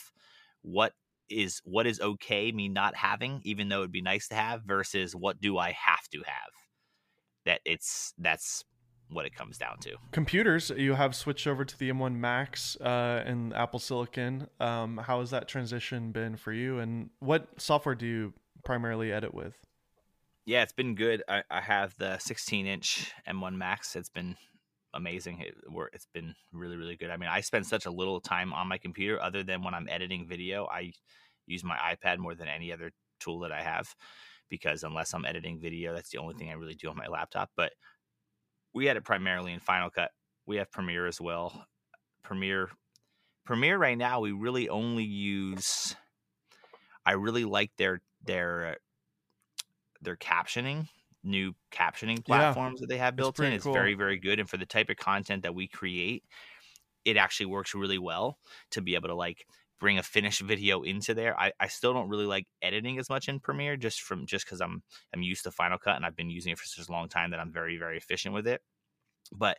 [0.63, 0.93] what
[1.29, 5.15] is what is okay me not having even though it'd be nice to have versus
[5.15, 6.62] what do I have to have.
[7.45, 8.63] That it's that's
[9.09, 9.95] what it comes down to.
[10.11, 14.47] Computers, you have switched over to the M1 Max uh, and Apple Silicon.
[14.59, 16.79] Um, how has that transition been for you?
[16.79, 18.33] And what software do you
[18.63, 19.57] primarily edit with?
[20.45, 21.23] Yeah, it's been good.
[21.27, 23.95] I, I have the 16 inch M1 Max.
[23.95, 24.35] It's been
[24.93, 25.39] amazing.
[25.39, 25.55] It,
[25.93, 27.09] it's been really, really good.
[27.09, 29.87] I mean, I spend such a little time on my computer other than when I'm
[29.89, 30.65] editing video.
[30.65, 30.91] I
[31.45, 33.95] use my iPad more than any other tool that I have
[34.53, 37.49] because unless I'm editing video, that's the only thing I really do on my laptop.
[37.57, 37.71] But
[38.71, 40.11] we had it primarily in Final Cut.
[40.45, 41.65] We have Premiere as well.
[42.23, 42.69] Premiere
[43.45, 45.95] Premiere right now we really only use
[47.03, 48.77] I really like their their
[50.03, 50.87] their captioning,
[51.23, 53.53] new captioning platforms yeah, that they have built in.
[53.53, 53.73] It's cool.
[53.73, 56.23] very very good and for the type of content that we create,
[57.05, 58.37] it actually works really well
[58.69, 59.47] to be able to like
[59.83, 61.37] bring a finished video into there.
[61.37, 64.61] I, I still don't really like editing as much in Premiere just from just because
[64.61, 64.81] I'm
[65.13, 67.31] I'm used to Final Cut and I've been using it for such a long time
[67.31, 68.61] that I'm very, very efficient with it.
[69.33, 69.57] But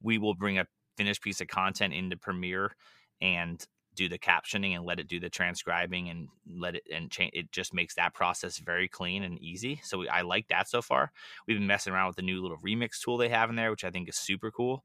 [0.00, 2.76] we will bring a finished piece of content into Premiere
[3.20, 3.66] and
[3.96, 7.50] do the captioning and let it do the transcribing and let it and change it
[7.50, 11.12] just makes that process very clean and easy so we, i like that so far
[11.46, 13.84] we've been messing around with the new little remix tool they have in there which
[13.84, 14.82] i think is super cool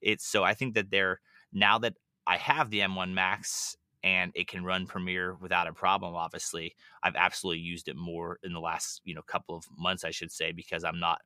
[0.00, 1.20] it's so i think that they're
[1.52, 1.94] now that
[2.26, 6.14] i have the m1 max and it can run Premiere without a problem.
[6.14, 10.10] Obviously, I've absolutely used it more in the last you know couple of months, I
[10.10, 11.20] should say, because I'm not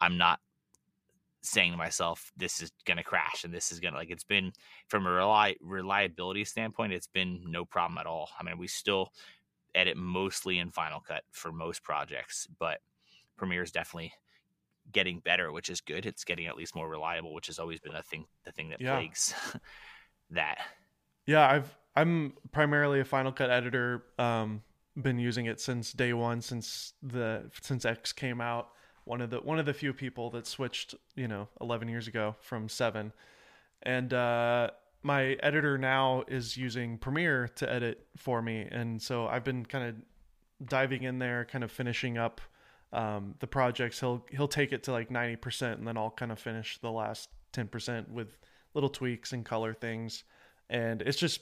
[0.00, 0.40] I'm not
[1.42, 4.24] saying to myself this is going to crash and this is going to like it's
[4.24, 4.52] been
[4.88, 9.10] from a reli- reliability standpoint it's been no problem at all i mean we still
[9.74, 12.80] edit mostly in final cut for most projects but
[13.38, 14.12] premiere is definitely
[14.92, 17.94] getting better which is good it's getting at least more reliable which has always been
[17.94, 18.96] a thing the thing that yeah.
[18.96, 19.32] plagues
[20.30, 20.58] that
[21.26, 24.04] yeah i've I'm primarily a Final Cut editor.
[24.18, 24.62] Um,
[25.00, 28.70] been using it since day one, since the since X came out.
[29.04, 32.36] One of the one of the few people that switched, you know, 11 years ago
[32.40, 33.12] from seven,
[33.82, 34.70] and uh,
[35.02, 39.88] my editor now is using Premiere to edit for me, and so I've been kind
[39.88, 42.40] of diving in there, kind of finishing up
[42.92, 44.00] um, the projects.
[44.00, 46.90] He'll he'll take it to like ninety percent, and then I'll kind of finish the
[46.90, 48.38] last ten percent with
[48.74, 50.24] little tweaks and color things.
[50.68, 51.40] And it's just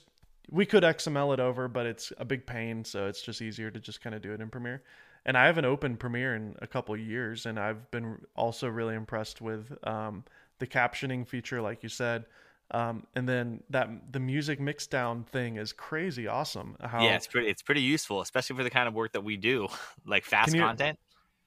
[0.51, 3.79] we could XML it over, but it's a big pain, so it's just easier to
[3.79, 4.83] just kind of do it in Premiere.
[5.25, 9.41] And I haven't opened Premiere in a couple years, and I've been also really impressed
[9.41, 10.23] with um,
[10.59, 12.25] the captioning feature, like you said.
[12.71, 16.77] Um, and then that the music mixdown thing is crazy awesome.
[16.79, 19.37] How, yeah, it's pretty it's pretty useful, especially for the kind of work that we
[19.37, 19.67] do,
[20.05, 20.99] like fast can you, content.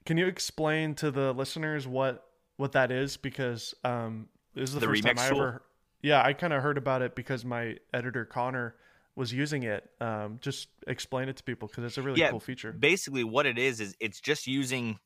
[0.05, 2.27] Can you explain to the listeners what
[2.57, 3.17] what that is?
[3.17, 5.63] Because um, this is the, the first time I ever.
[6.03, 8.75] Yeah, I kind of heard about it because my editor Connor
[9.17, 9.89] was using it.
[10.01, 12.73] Um, just explain it to people because it's a really yeah, cool feature.
[12.73, 14.99] Basically, what it is is it's just using,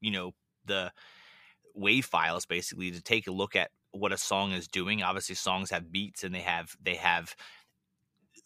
[0.00, 0.32] you know,
[0.64, 0.92] the
[1.74, 5.02] wave files basically to take a look at what a song is doing.
[5.02, 7.34] Obviously, songs have beats and they have they have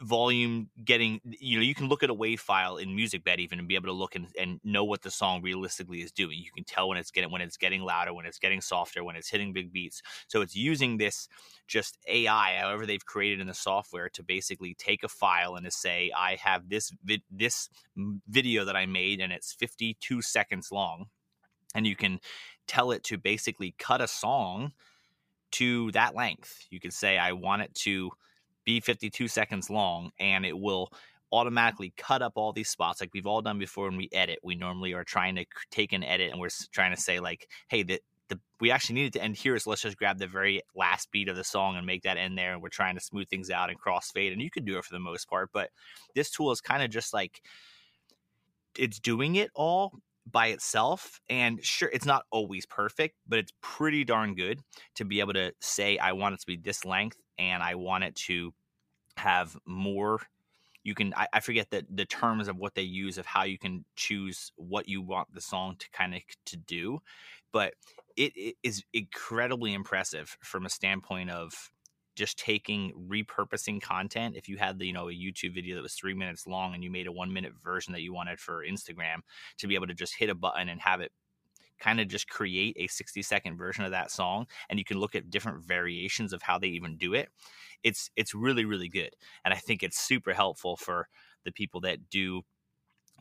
[0.02, 3.58] volume getting you know you can look at a wave file in music musicbed even
[3.58, 6.38] and be able to look and, and know what the song realistically is doing.
[6.38, 9.16] You can tell when it's getting when it's getting louder when it's getting softer when
[9.16, 10.02] it's hitting big beats.
[10.28, 11.28] So it's using this
[11.66, 15.70] just ai however they've created in the software to basically take a file and to
[15.70, 17.70] say i have this vid- this
[18.28, 21.06] video that i made and it's 52 seconds long.
[21.74, 22.20] And you can
[22.66, 24.72] tell it to basically cut a song
[25.52, 26.66] to that length.
[26.70, 28.10] You can say, I want it to
[28.64, 30.90] be 52 seconds long, and it will
[31.32, 34.38] automatically cut up all these spots like we've all done before when we edit.
[34.42, 37.82] We normally are trying to take an edit and we're trying to say, like, hey,
[37.82, 41.10] the, the we actually needed to end here, so let's just grab the very last
[41.10, 42.52] beat of the song and make that end there.
[42.52, 44.94] And we're trying to smooth things out and crossfade, and you could do it for
[44.94, 45.50] the most part.
[45.52, 45.70] But
[46.14, 47.42] this tool is kind of just like
[48.78, 49.92] it's doing it all
[50.30, 51.20] by itself.
[51.28, 54.60] And sure, it's not always perfect, but it's pretty darn good
[54.96, 58.04] to be able to say, I want it to be this length and I want
[58.04, 58.52] it to
[59.16, 60.20] have more.
[60.82, 63.58] You can, I, I forget the, the terms of what they use of how you
[63.58, 67.00] can choose what you want the song to kind of to do,
[67.52, 67.74] but
[68.16, 71.70] it, it is incredibly impressive from a standpoint of
[72.14, 75.94] just taking repurposing content if you had the you know a youtube video that was
[75.94, 79.18] three minutes long and you made a one minute version that you wanted for instagram
[79.58, 81.12] to be able to just hit a button and have it
[81.80, 85.14] kind of just create a 60 second version of that song and you can look
[85.14, 87.28] at different variations of how they even do it
[87.82, 89.10] it's it's really really good
[89.44, 91.08] and i think it's super helpful for
[91.44, 92.42] the people that do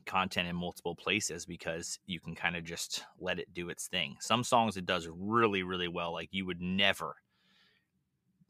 [0.05, 4.17] content in multiple places because you can kind of just let it do its thing.
[4.19, 7.15] Some songs it does really really well like you would never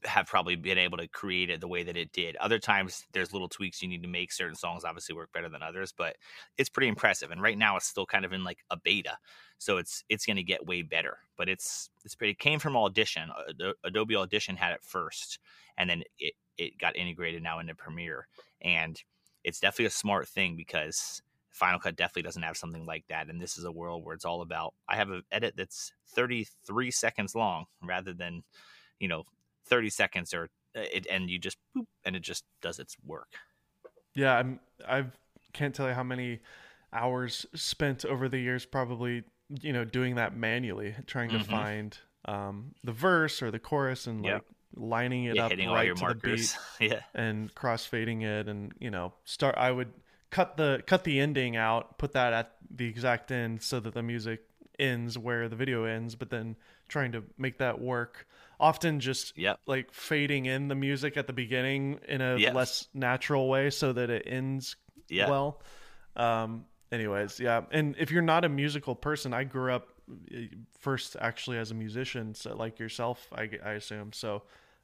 [0.06, 2.36] have probably been able to create it the way that it did.
[2.38, 4.32] Other times there's little tweaks you need to make.
[4.32, 6.16] Certain songs obviously work better than others, but
[6.58, 7.32] it's pretty impressive.
[7.32, 9.18] And right now it's still kind of in like a beta.
[9.58, 11.20] So it's it's going to get way better.
[11.38, 13.30] But it's it's pretty it came from Audition.
[13.32, 15.40] Uh, Adobe Audition had it first
[15.78, 18.28] and then it it got integrated now into Premiere.
[18.62, 19.02] And
[19.44, 23.30] it's definitely a smart thing because Final Cut definitely doesn't have something like that.
[23.30, 26.92] And this is a world where it's all about I have an edit that's 33
[26.92, 28.44] seconds long rather than
[29.00, 29.24] you know
[29.68, 33.34] 30 seconds or uh, it and you just boop, and it just does its work.
[34.16, 35.06] Yeah, I'm I
[35.54, 36.40] can't tell you how many
[36.92, 39.24] hours spent over the years probably,
[39.62, 41.52] you know, doing that manually, trying to mm-hmm.
[41.52, 44.44] find um, the verse or the chorus and like
[44.76, 46.54] lining it yeah, up right to markers.
[46.54, 47.00] the beat yeah.
[47.14, 49.92] and crossfading it and, you know, start I would
[50.30, 54.04] cut the cut the ending out, put that at the exact end so that the
[54.04, 54.42] music
[54.80, 56.56] ends where the video ends, but then
[56.88, 58.28] trying to make that work
[58.64, 59.60] often just yep.
[59.66, 62.56] like fading in the music at the beginning in a yes.
[62.56, 64.78] less natural way so that it ends
[65.10, 65.30] yeah.
[65.30, 65.62] well.
[66.16, 67.64] Um, anyways, yeah.
[67.72, 69.90] And if you're not a musical person, I grew up
[70.34, 70.46] eh,
[70.80, 74.14] first actually as a musician, so like yourself, I, I assume.
[74.14, 74.44] So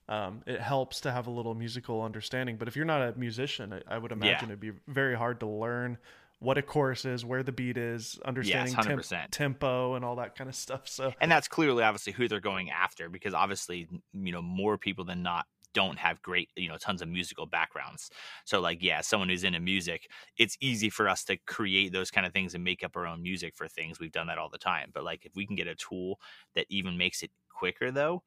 [0.09, 2.57] um, it helps to have a little musical understanding.
[2.57, 4.55] But if you're not a musician, I, I would imagine yeah.
[4.55, 5.97] it'd be very hard to learn
[6.40, 10.36] what a chorus is, where the beat is, understanding yes, temp- tempo and all that
[10.36, 10.88] kind of stuff.
[10.88, 15.04] So, and that's clearly obviously who they're going after because obviously, you know, more people
[15.04, 18.10] than not don't have great, you know, tons of musical backgrounds.
[18.46, 22.26] So, like, yeah, someone who's into music, it's easy for us to create those kind
[22.26, 24.00] of things and make up our own music for things.
[24.00, 24.92] We've done that all the time.
[24.94, 26.20] But like, if we can get a tool
[26.56, 28.24] that even makes it quicker, though,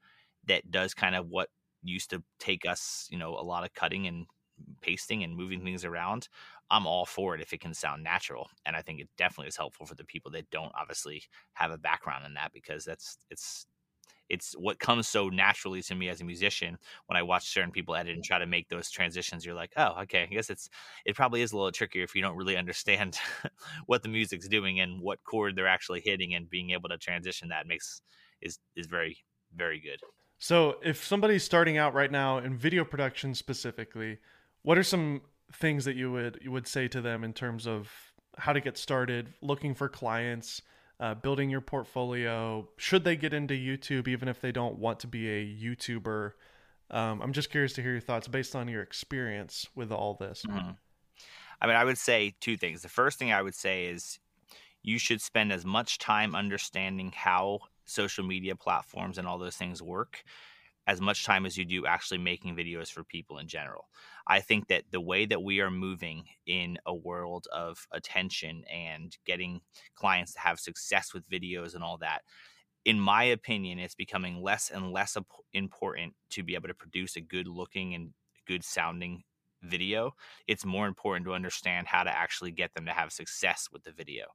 [0.47, 1.49] that does kind of what
[1.83, 4.27] used to take us, you know, a lot of cutting and
[4.81, 6.29] pasting and moving things around,
[6.73, 8.49] I'm all for it if it can sound natural.
[8.65, 11.77] And I think it definitely is helpful for the people that don't obviously have a
[11.77, 13.67] background in that because that's it's
[14.31, 17.95] it's what comes so naturally to me as a musician when I watch certain people
[17.95, 18.27] edit and mm-hmm.
[18.27, 19.45] try to make those transitions.
[19.45, 20.71] You're like, oh, okay, I guess it's
[21.05, 23.19] it probably is a little trickier if you don't really understand
[23.87, 27.49] what the music's doing and what chord they're actually hitting and being able to transition
[27.49, 28.01] that makes
[28.41, 29.19] is is very
[29.55, 30.01] very good.
[30.39, 34.19] So, if somebody's starting out right now in video production specifically,
[34.63, 35.21] what are some
[35.55, 37.91] things that you would you would say to them in terms of
[38.39, 40.63] how to get started, looking for clients,
[41.01, 42.69] uh, building your portfolio?
[42.77, 46.33] Should they get into YouTube even if they don't want to be a YouTuber?
[46.91, 50.45] Um, I'm just curious to hear your thoughts based on your experience with all this.
[50.47, 50.71] Mm-hmm.
[51.61, 52.83] I mean, I would say two things.
[52.83, 54.19] The first thing I would say is
[54.83, 59.81] you should spend as much time understanding how social media platforms and all those things
[59.81, 60.25] work
[60.87, 63.89] as much time as you do actually making videos for people in general.
[64.27, 69.17] I think that the way that we are moving in a world of attention and
[69.25, 69.61] getting
[69.95, 72.23] clients to have success with videos and all that,
[72.85, 75.17] in my opinion, it's becoming less and less
[75.53, 78.11] important to be able to produce a good looking and
[78.47, 79.23] good sounding
[79.63, 80.15] video,
[80.47, 83.93] it's more important to understand how to actually get them to have success with the
[83.93, 84.27] video.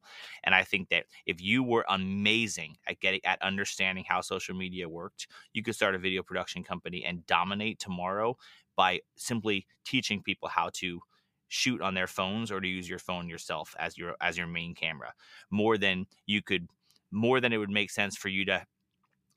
[0.44, 4.90] And I think that if you were amazing at getting at understanding how social media
[4.90, 8.38] worked, you could start a video production company and dominate tomorrow
[8.76, 11.02] by simply teaching people how to
[11.50, 14.76] shoot on their phones or to use your phone yourself as your as your main
[14.76, 15.14] camera
[15.50, 16.68] more than you could
[17.10, 18.66] more than it would make sense for you to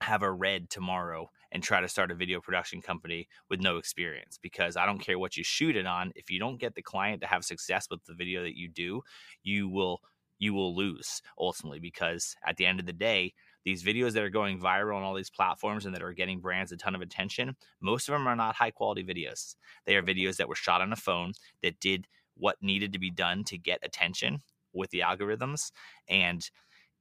[0.01, 4.38] have a red tomorrow and try to start a video production company with no experience
[4.40, 7.20] because I don't care what you shoot it on if you don't get the client
[7.22, 9.03] to have success with the video that you do
[9.42, 10.01] you will
[10.38, 13.32] you will lose ultimately because at the end of the day
[13.64, 16.72] these videos that are going viral on all these platforms and that are getting brands
[16.72, 19.55] a ton of attention most of them are not high quality videos.
[19.86, 21.32] They are videos that were shot on a phone
[21.62, 24.38] that did what needed to be done to get attention
[24.72, 25.72] with the algorithms
[26.09, 26.51] and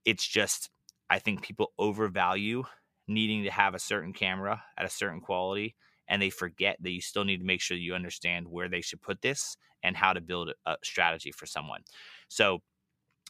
[0.05, 0.69] it's just
[1.09, 2.63] I think people overvalue
[3.09, 5.75] needing to have a certain camera at a certain quality
[6.07, 9.01] and they forget that you still need to make sure you understand where they should
[9.01, 11.81] put this and how to build a strategy for someone.
[12.27, 12.59] So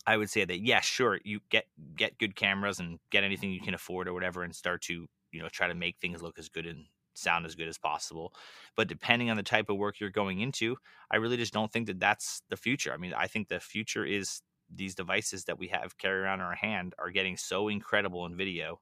[0.08, 1.66] I would say that yeah, sure, you get
[1.96, 5.42] get good cameras and get anything you can afford or whatever and start to, you
[5.42, 8.34] know, try to make things look as good and sound as good as possible.
[8.76, 10.78] But depending on the type of work you're going into,
[11.12, 12.94] I really just don't think that that's the future.
[12.94, 14.42] I mean, I think the future is
[14.74, 18.38] these devices that we have carry around in our hand are getting so incredible in
[18.38, 18.80] video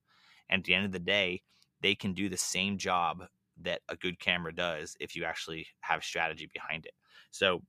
[0.50, 1.42] and at the end of the day,
[1.82, 3.24] they can do the same job
[3.62, 6.94] that a good camera does if you actually have strategy behind it.
[7.32, 7.64] So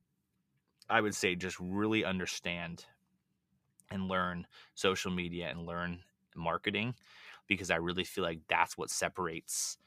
[0.88, 2.84] I would say just really understand
[3.90, 6.00] and learn social media and learn
[6.36, 6.94] marketing
[7.46, 9.78] because I really feel like that's what separates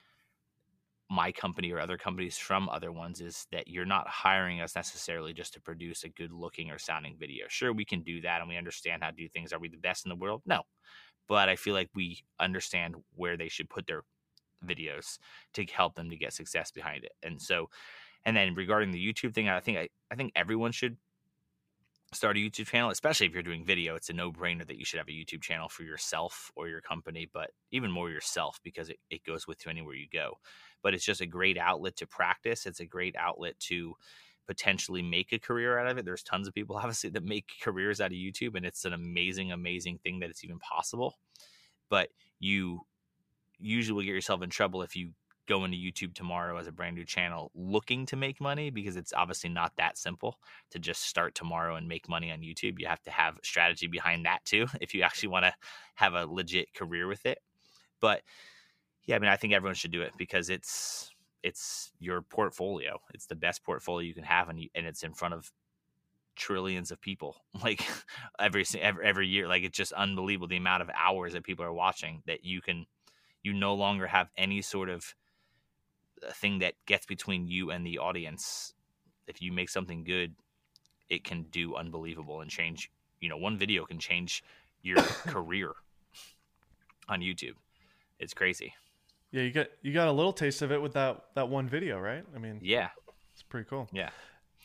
[1.10, 5.34] my company or other companies from other ones is that you're not hiring us necessarily
[5.34, 7.46] just to produce a good looking or sounding video.
[7.50, 9.52] Sure, we can do that and we understand how to do things.
[9.52, 10.42] Are we the best in the world?
[10.46, 10.64] No
[11.28, 14.04] but I feel like we understand where they should put their
[14.66, 15.18] videos
[15.54, 17.14] to help them to get success behind it.
[17.24, 17.70] And so,
[18.26, 20.98] and then regarding the YouTube thing, I think I, I think everyone should
[22.14, 23.96] start a YouTube channel, especially if you're doing video.
[23.96, 26.82] It's a no brainer that you should have a YouTube channel for yourself or your
[26.82, 30.34] company, but even more yourself because it, it goes with you anywhere you go.
[30.84, 32.66] But it's just a great outlet to practice.
[32.66, 33.96] It's a great outlet to
[34.52, 36.04] potentially make a career out of it.
[36.04, 39.54] There's tons of people obviously that make careers out of YouTube, and it's an amazing,
[39.54, 41.16] amazing thing that it's even possible.
[41.90, 42.82] But you
[43.60, 45.12] usually will get yourself in trouble if you
[45.48, 49.14] go into YouTube tomorrow as a brand new channel looking to make money because it's
[49.14, 50.38] obviously not that simple
[50.70, 52.76] to just start tomorrow and make money on YouTube.
[52.78, 55.54] You have to have strategy behind that too if you actually want to
[55.96, 57.40] have a legit career with it.
[58.02, 58.22] But
[59.06, 61.10] yeah, I mean, I think everyone should do it because it's
[61.44, 63.00] it's your portfolio.
[63.14, 65.52] It's the best portfolio you can have, and you, and it's in front of
[66.36, 67.84] trillions of people like
[68.40, 69.48] every, every every year.
[69.48, 72.86] Like it's just unbelievable the amount of hours that people are watching that you can
[73.44, 75.16] you no longer have any sort of
[76.26, 78.74] uh, thing that gets between you and the audience.
[79.28, 80.36] If you make something good,
[81.10, 82.92] it can do unbelievable and change.
[83.20, 84.44] You know, one video can change
[84.82, 85.74] your career
[87.08, 87.56] on YouTube.
[88.20, 88.74] It's crazy.
[89.32, 92.00] Yeah, you got you got a little taste of it with that that one video,
[92.00, 92.24] right?
[92.36, 92.90] I mean, yeah,
[93.34, 93.88] it's pretty cool.
[93.92, 94.10] Yeah.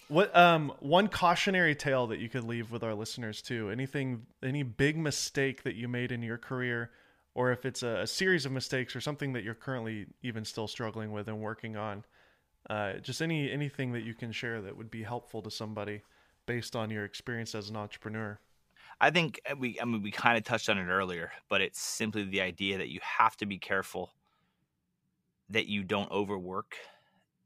[0.08, 3.70] What um one cautionary tale that you could leave with our listeners too?
[3.70, 6.90] Anything any big mistake that you made in your career
[7.34, 10.66] or if it's a, a series of mistakes or something that you're currently even still
[10.66, 12.02] struggling with and working on.
[12.68, 16.02] Uh, just any anything that you can share that would be helpful to somebody
[16.46, 18.38] based on your experience as an entrepreneur.
[19.00, 21.80] I think uh, we I mean we kind of touched on it earlier, but it's
[21.80, 24.10] simply the idea that you have to be careful
[25.50, 26.76] that you don't overwork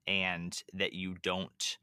[0.07, 1.78] and that you don't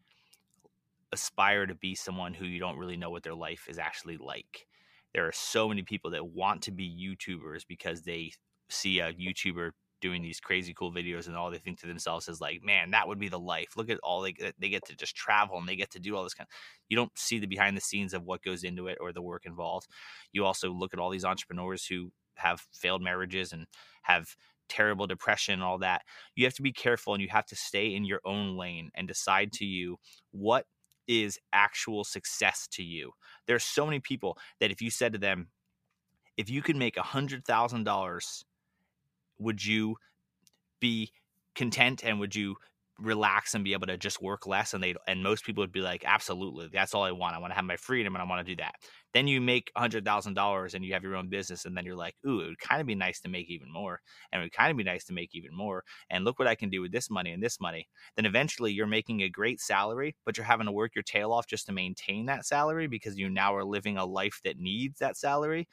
[1.11, 4.67] aspire to be someone who you don't really know what their life is actually like.
[5.13, 8.33] There are so many people that want to be YouTubers because they
[8.69, 12.39] see a YouTuber doing these crazy cool videos and all they think to themselves is
[12.39, 13.75] like, man, that would be the life.
[13.75, 16.23] Look at all they they get to just travel and they get to do all
[16.23, 16.47] this kind.
[16.47, 16.55] Of,
[16.89, 19.45] you don't see the behind the scenes of what goes into it or the work
[19.45, 19.87] involved.
[20.33, 23.65] You also look at all these entrepreneurs who have failed marriages and
[24.03, 24.35] have
[24.69, 26.03] terrible depression and all that.
[26.35, 29.07] You have to be careful and you have to stay in your own lane and
[29.07, 29.97] decide to you
[30.31, 30.65] what
[31.07, 33.11] is actual success to you.
[33.45, 35.47] There's so many people that if you said to them,
[36.35, 38.45] if you could make a hundred thousand dollars,
[39.39, 39.95] would you
[40.79, 41.11] be
[41.55, 42.55] content and would you
[42.99, 45.81] relax and be able to just work less and they and most people would be
[45.81, 48.45] like absolutely that's all i want i want to have my freedom and i want
[48.45, 48.75] to do that.
[49.13, 51.85] Then you make a hundred thousand dollars and you have your own business and then
[51.85, 53.99] you're like ooh it would kind of be nice to make even more
[54.31, 56.55] and it would kind of be nice to make even more and look what i
[56.55, 57.87] can do with this money and this money.
[58.15, 61.47] Then eventually you're making a great salary but you're having to work your tail off
[61.47, 65.17] just to maintain that salary because you now are living a life that needs that
[65.17, 65.67] salary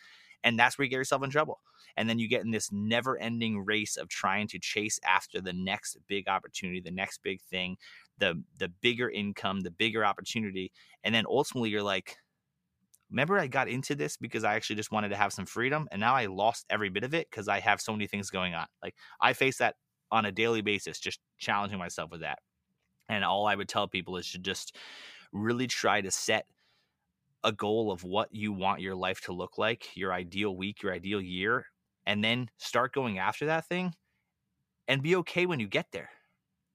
[0.45, 1.61] and that's where you get yourself in trouble.
[1.97, 5.53] And then you get in this never ending race of trying to chase after the
[5.53, 7.77] next big opportunity the next big thing
[8.19, 10.71] the the bigger income the bigger opportunity.
[11.03, 12.17] And then ultimately you're like
[13.11, 16.01] remember i got into this because i actually just wanted to have some freedom and
[16.01, 18.67] now i lost every bit of it because i have so many things going on.
[18.83, 19.77] Like i face that
[20.11, 22.39] on a daily basis just challenging myself with that.
[23.09, 24.77] And all i would tell people is to just
[25.33, 26.47] really try to set
[27.45, 30.93] a goal of what you want your life to look like, your ideal week, your
[30.93, 31.67] ideal year,
[32.07, 33.95] and then start going after that thing
[34.89, 36.09] and be okay when you get there.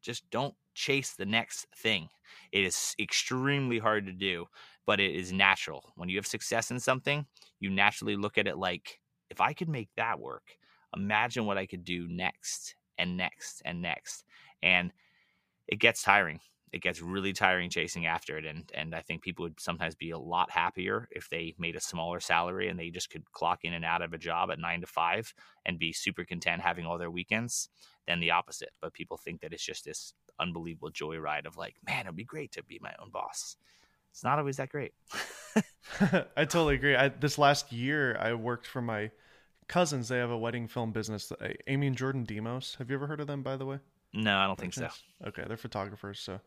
[0.01, 2.07] Just don't chase the next thing.
[2.51, 4.45] It is extremely hard to do,
[4.85, 5.83] but it is natural.
[5.95, 7.25] When you have success in something,
[7.59, 8.99] you naturally look at it like,
[9.29, 10.43] if I could make that work,
[10.95, 14.23] imagine what I could do next and next and next.
[14.63, 14.91] And
[15.67, 16.39] it gets tiring
[16.71, 20.11] it gets really tiring chasing after it and and I think people would sometimes be
[20.11, 23.73] a lot happier if they made a smaller salary and they just could clock in
[23.73, 25.33] and out of a job at 9 to 5
[25.65, 27.69] and be super content having all their weekends
[28.07, 28.71] than the opposite.
[28.81, 32.51] But people think that it's just this unbelievable joyride of like man it'd be great
[32.53, 33.55] to be my own boss.
[34.11, 34.93] It's not always that great.
[36.01, 36.95] I totally agree.
[36.95, 39.11] I, this last year I worked for my
[39.67, 40.07] cousins.
[40.07, 41.31] They have a wedding film business.
[41.67, 42.75] Amy and Jordan Demos.
[42.79, 43.79] Have you ever heard of them by the way
[44.13, 44.89] no, I don't think so.
[45.27, 46.39] Okay, they're photographers, so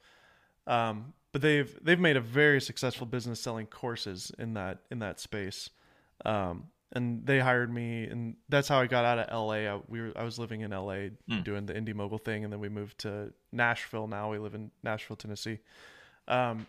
[0.66, 5.20] um, but they've they've made a very successful business selling courses in that in that
[5.20, 5.70] space.
[6.24, 9.74] Um, and they hired me, and that's how I got out of LA.
[9.74, 11.42] I, we were, I was living in LA mm.
[11.42, 14.06] doing the Indy Mogul thing, and then we moved to Nashville.
[14.06, 15.58] Now we live in Nashville, Tennessee.
[16.28, 16.66] Um,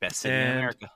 [0.00, 0.90] Best city in America.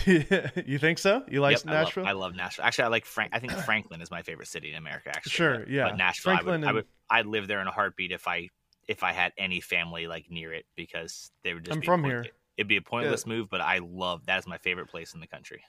[0.66, 1.22] you think so?
[1.28, 2.04] You like yep, Nashville?
[2.04, 2.64] I love, I love, Nashville.
[2.64, 3.30] Actually, I like Frank.
[3.34, 5.10] I think Franklin is my favorite city in America.
[5.10, 5.88] Actually, sure, but, yeah.
[5.88, 6.68] But Nashville, Franklin I would, and...
[6.68, 8.48] I would, I'd live there in a heartbeat if I
[8.88, 11.76] if I had any family like near it because they would just.
[11.76, 12.26] I'm from here.
[12.56, 13.34] It'd be a pointless yeah.
[13.34, 15.62] move, but I love that is my favorite place in the country.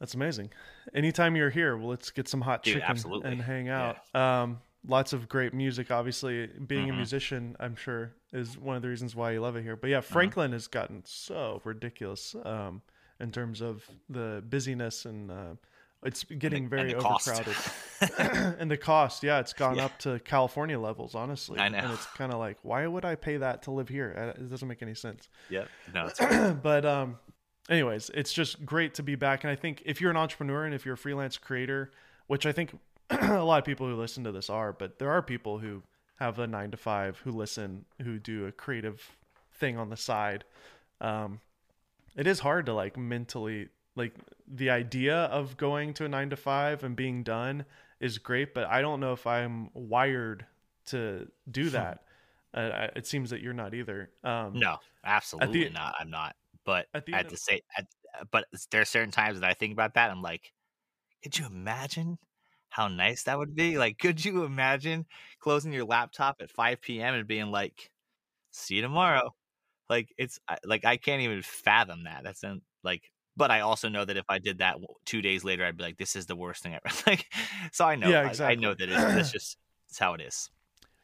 [0.00, 0.50] That's amazing.
[0.92, 3.30] Anytime you're here, well, let's get some hot Dude, chicken absolutely.
[3.30, 3.96] and hang out.
[4.14, 4.42] Yeah.
[4.42, 5.90] Um, lots of great music.
[5.90, 6.94] Obviously, being mm-hmm.
[6.94, 9.76] a musician, I'm sure, is one of the reasons why you love it here.
[9.76, 10.12] But yeah, mm-hmm.
[10.12, 10.54] Franklin mm-hmm.
[10.54, 12.34] has gotten so ridiculous.
[12.44, 12.82] Um,
[13.20, 15.54] in terms of the busyness and uh,
[16.04, 17.56] it's getting very and overcrowded.
[18.58, 19.86] and the cost, yeah, it's gone yeah.
[19.86, 21.58] up to California levels, honestly.
[21.58, 21.78] I know.
[21.78, 24.14] And it's kind of like, why would I pay that to live here?
[24.16, 25.28] Uh, it doesn't make any sense.
[25.48, 26.10] Yeah, no.
[26.62, 27.18] but um,
[27.70, 29.44] anyways, it's just great to be back.
[29.44, 31.90] And I think if you're an entrepreneur and if you're a freelance creator,
[32.26, 32.78] which I think
[33.10, 35.82] a lot of people who listen to this are, but there are people who
[36.16, 39.16] have a nine to five who listen, who do a creative
[39.54, 40.44] thing on the side.
[41.00, 41.40] Um,
[42.16, 44.14] it is hard to like mentally like
[44.46, 47.64] the idea of going to a nine to five and being done
[48.00, 50.46] is great, but I don't know if I'm wired
[50.86, 52.02] to do that.
[52.54, 54.10] uh, it seems that you're not either.
[54.22, 55.94] Um, no, absolutely the, not.
[55.98, 56.36] I'm not.
[56.64, 57.86] But at the, at the say, at,
[58.30, 60.10] but there are certain times that I think about that.
[60.10, 60.52] I'm like,
[61.22, 62.18] could you imagine
[62.68, 63.78] how nice that would be?
[63.78, 65.06] Like, could you imagine
[65.38, 67.14] closing your laptop at 5 p.m.
[67.14, 67.90] and being like,
[68.50, 69.34] see you tomorrow?
[69.88, 72.22] Like it's like I can't even fathom that.
[72.24, 75.64] That's in, like, but I also know that if I did that two days later,
[75.64, 76.94] I'd be like, this is the worst thing ever.
[77.06, 77.26] like,
[77.72, 78.46] so I know, yeah, exactly.
[78.46, 79.56] I, I know that it's, just
[79.88, 80.50] it's how it is.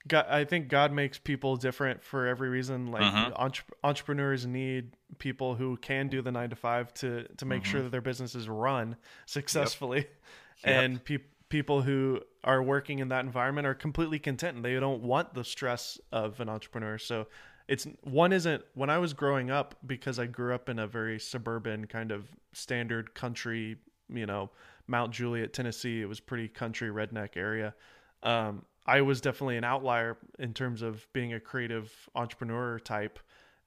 [0.08, 2.90] God, I think God makes people different for every reason.
[2.90, 3.32] Like mm-hmm.
[3.36, 7.70] entre- entrepreneurs need people who can do the nine to five to to make mm-hmm.
[7.70, 10.06] sure that their businesses run successfully,
[10.64, 10.84] yep.
[10.84, 11.04] and yep.
[11.04, 15.34] people people who are working in that environment are completely content and they don't want
[15.34, 16.96] the stress of an entrepreneur.
[16.96, 17.26] So
[17.70, 21.20] it's one isn't when I was growing up because I grew up in a very
[21.20, 23.76] suburban kind of standard country,
[24.12, 24.50] you know,
[24.88, 26.02] Mount Juliet, Tennessee.
[26.02, 27.72] It was pretty country redneck area.
[28.24, 33.20] Um, I was definitely an outlier in terms of being a creative entrepreneur type,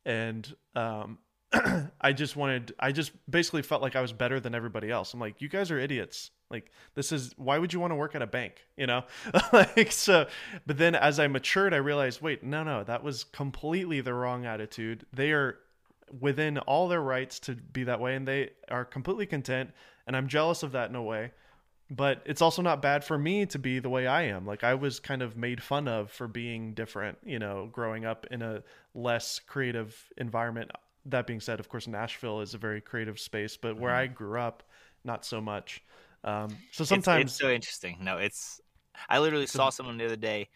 [0.05, 1.19] and um,
[2.01, 2.73] I just wanted.
[2.77, 5.13] I just basically felt like I was better than everybody else.
[5.13, 6.29] I'm like, you guys are idiots.
[6.53, 8.63] Like this is why would you want to work at a bank?
[8.77, 9.03] You know,
[9.51, 10.27] like so.
[10.65, 14.45] But then as I matured, I realized, wait, no, no, that was completely the wrong
[14.45, 15.05] attitude.
[15.11, 15.57] They are
[16.21, 19.71] within all their rights to be that way, and they are completely content.
[20.07, 21.31] And I'm jealous of that in a way.
[21.89, 24.45] but it's also not bad for me to be the way I am.
[24.45, 28.25] Like I was kind of made fun of for being different, you know, growing up
[28.31, 28.63] in a
[28.95, 30.71] less creative environment.
[31.05, 34.01] That being said, of course, Nashville is a very creative space, but where mm-hmm.
[34.01, 34.63] I grew up,
[35.03, 35.83] not so much.
[36.23, 37.97] Um, so sometimes, it's, so interesting.
[38.01, 38.61] No, it's.
[39.09, 40.49] I literally saw someone the other day.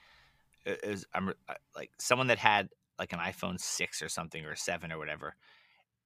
[0.65, 4.45] It it was I'm uh, like someone that had like an iPhone six or something
[4.45, 5.35] or seven or whatever,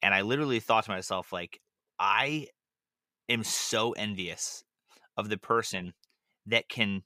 [0.01, 1.61] and I literally thought to myself like,
[1.99, 2.47] I
[3.29, 4.63] am so envious
[5.17, 5.93] of the person
[6.47, 7.03] that can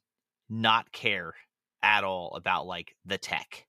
[0.48, 1.34] not care
[1.82, 3.65] at all about like the tech.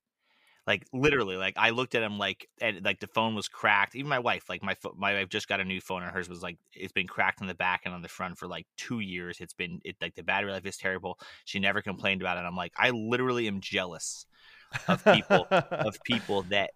[0.67, 3.95] Like literally, like I looked at him like and like the phone was cracked.
[3.95, 6.43] Even my wife, like my my wife just got a new phone and hers was
[6.43, 9.39] like it's been cracked on the back and on the front for like two years.
[9.39, 11.19] It's been it like the battery life is terrible.
[11.45, 12.41] She never complained about it.
[12.41, 14.25] I'm like I literally am jealous
[14.89, 16.71] of people of people that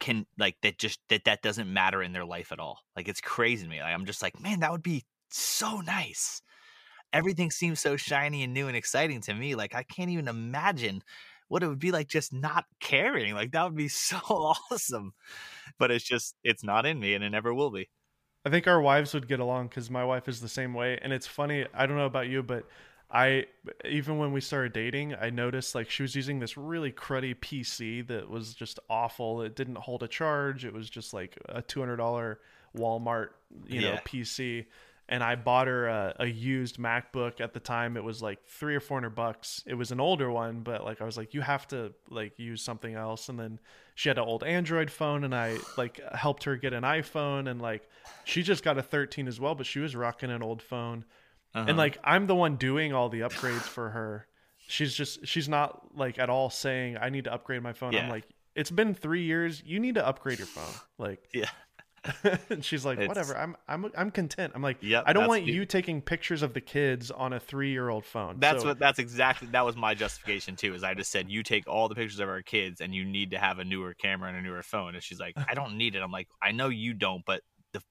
[0.00, 2.80] can like that just that that doesn't matter in their life at all.
[2.96, 3.80] Like it's crazy to me.
[3.80, 6.40] Like I'm just like, man, that would be so nice.
[7.12, 9.54] Everything seems so shiny and new and exciting to me.
[9.54, 11.02] Like I can't even imagine
[11.52, 13.34] what it would be like just not caring.
[13.34, 15.12] Like that would be so awesome.
[15.78, 17.90] But it's just it's not in me and it never will be.
[18.46, 20.98] I think our wives would get along because my wife is the same way.
[21.02, 21.66] And it's funny.
[21.74, 22.64] I don't know about you, but
[23.10, 23.48] I
[23.84, 28.06] even when we started dating, I noticed like she was using this really cruddy PC
[28.08, 29.42] that was just awful.
[29.42, 30.64] It didn't hold a charge.
[30.64, 32.40] It was just like a two hundred dollar
[32.74, 33.28] Walmart,
[33.66, 34.00] you know, Yeah.
[34.06, 34.64] PC.
[35.08, 37.96] And I bought her a, a used MacBook at the time.
[37.96, 39.62] It was like three or four hundred bucks.
[39.66, 42.62] It was an older one, but like I was like, you have to like use
[42.62, 43.28] something else.
[43.28, 43.58] And then
[43.94, 47.50] she had an old Android phone, and I like helped her get an iPhone.
[47.50, 47.86] And like
[48.24, 51.04] she just got a 13 as well, but she was rocking an old phone
[51.54, 51.66] Uh-huh.
[51.68, 54.26] and like i'm the one doing all the upgrades for her
[54.68, 58.08] she's just she's not like at all saying i need to upgrade my phone i'm
[58.08, 58.24] like
[58.54, 61.50] it's been three years you need to upgrade your phone like Yeah.
[62.50, 65.44] and she's like It's- whatever i'm i'm i'm content i'm like Yep, i don't want
[65.44, 69.48] you taking pictures of the kids on a three-year-old phone That's So- what that's exactly
[69.52, 70.74] that was my justification too.
[70.74, 73.30] Is I just said you take all the pictures of our kids and you need
[73.30, 74.94] to have a newer camera and a newer phone.
[74.94, 76.02] And she's like, I don't need it.
[76.02, 77.42] I'm like, I know you don't, but
[77.72, 77.82] the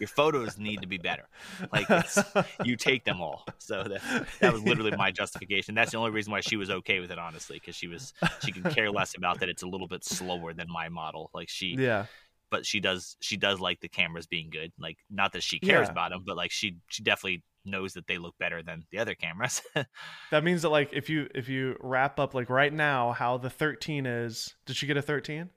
[0.00, 1.24] your photos need to be better.
[1.72, 2.18] Like it's,
[2.64, 3.44] you take them all.
[3.58, 5.74] So that that was literally my justification.
[5.74, 8.12] That's the only reason why she was okay with it, honestly, because she was
[8.44, 9.48] she could care less about that.
[9.48, 11.30] It's a little bit slower than my model.
[11.34, 12.06] Like she, yeah
[12.50, 14.72] but she does she does like the cameras being good.
[14.78, 15.92] Like not that she cares Yeah.
[15.92, 19.14] about them, but like she she definitely knows that they look better than the other
[19.14, 19.62] cameras.
[20.30, 23.50] that means that like if you if you wrap up like right now how the
[23.50, 25.48] 13 is did she get a 13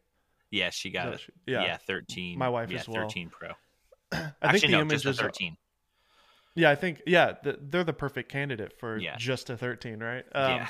[0.49, 1.21] yeah, she got it.
[1.45, 1.77] yeah, Yeah.
[1.77, 2.37] 13.
[2.39, 3.01] My wife yeah, as well.
[3.09, 3.49] 13 Pro.
[4.13, 5.57] i think Actually, the no, image is 13.
[6.55, 9.15] Yeah, I think yeah, th- they're the perfect candidate for Yeah.
[9.17, 10.23] just a 13, right?
[10.33, 10.61] yeah.
[10.61, 10.67] Um,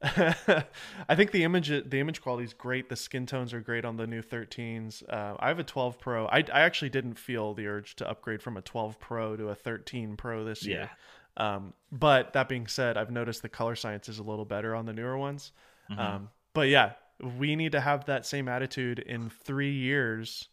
[1.08, 2.88] I think the image the image quality is great.
[2.88, 5.02] The skin tones are great on the new 13s.
[5.08, 6.26] Uh, I have a 12 Pro.
[6.26, 9.54] I, I actually didn't feel the urge to upgrade from a 12 Pro to a
[9.54, 10.90] 13 Pro this year.
[11.36, 14.86] Um, but that being said, I've noticed the color science is a little better on
[14.86, 15.52] the newer ones.
[15.90, 15.98] Mhm.
[15.98, 16.92] Um, but yeah,
[17.38, 20.48] we need to have that same attitude in three years.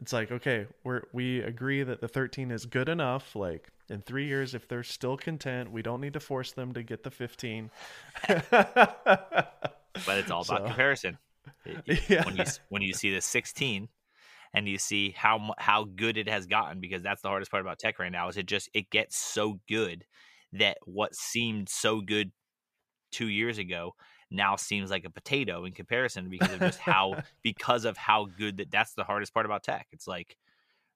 [0.00, 3.34] It's like okay, we're we agree that the 13 is good enough.
[3.34, 6.82] Like in three years, if they're still content, we don't need to force them to
[6.82, 7.70] get the 15.
[8.28, 8.44] but
[10.08, 11.18] it's all about So- comparison.
[12.08, 12.24] Yeah.
[12.24, 13.88] When you when you see the 16
[14.54, 17.78] and you see how how good it has gotten because that's the hardest part about
[17.78, 20.04] tech right now is it just it gets so good
[20.52, 22.30] that what seemed so good
[23.12, 23.94] 2 years ago
[24.30, 28.58] now seems like a potato in comparison because of just how because of how good
[28.58, 29.86] that that's the hardest part about tech.
[29.92, 30.36] It's like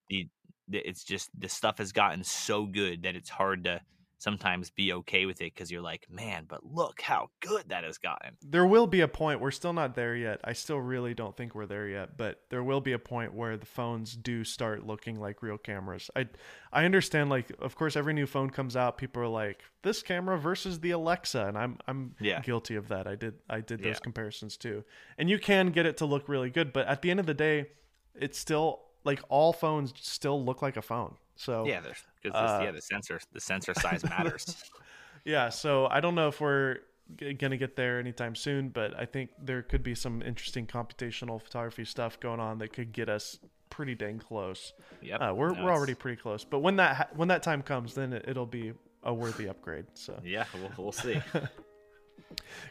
[0.09, 0.29] the
[0.71, 3.81] it's just the stuff has gotten so good that it's hard to
[4.19, 7.99] sometimes be okay with it because you're like, man, but look how good that has
[7.99, 8.35] gotten.
[8.41, 11.55] there will be a point we're still not there yet i still really don't think
[11.55, 15.21] we're there yet but there will be a point where the phones do start looking
[15.21, 16.27] like real cameras i
[16.73, 20.39] i understand like of course every new phone comes out people are like this camera
[20.39, 22.41] versus the alexa and i'm i'm Yeah.
[22.41, 24.01] guilty of that i did i did those Yeah.
[24.03, 24.85] comparisons too
[25.19, 27.35] and you can get it to look really good but at the end of the
[27.35, 27.67] day
[28.15, 32.65] it's still like all phones still look like a phone so Yeah, there's because Uh,
[32.65, 34.65] yeah, the sensor the sensor size matters.
[35.25, 36.81] Yeah, so I don't know if we're
[37.19, 41.41] g- gonna get there anytime soon, but I think there could be some interesting computational
[41.41, 43.39] photography stuff going on that could get us
[43.71, 44.75] pretty dang close.
[45.01, 47.63] Yep, Uh, we're no, we're already pretty close, but when that ha- when that time
[47.63, 49.87] comes, then it, it'll be a worthy upgrade.
[49.95, 51.19] So Yeah, we'll, we'll see.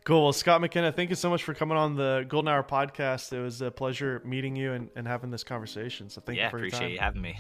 [0.04, 0.24] cool.
[0.24, 3.34] Well, Scott McKenna, thank you so much for coming on the Golden Hour podcast.
[3.34, 6.10] It was a pleasure meeting you and, and having this conversation.
[6.10, 7.40] So thank yeah, you for your appreciate you having me.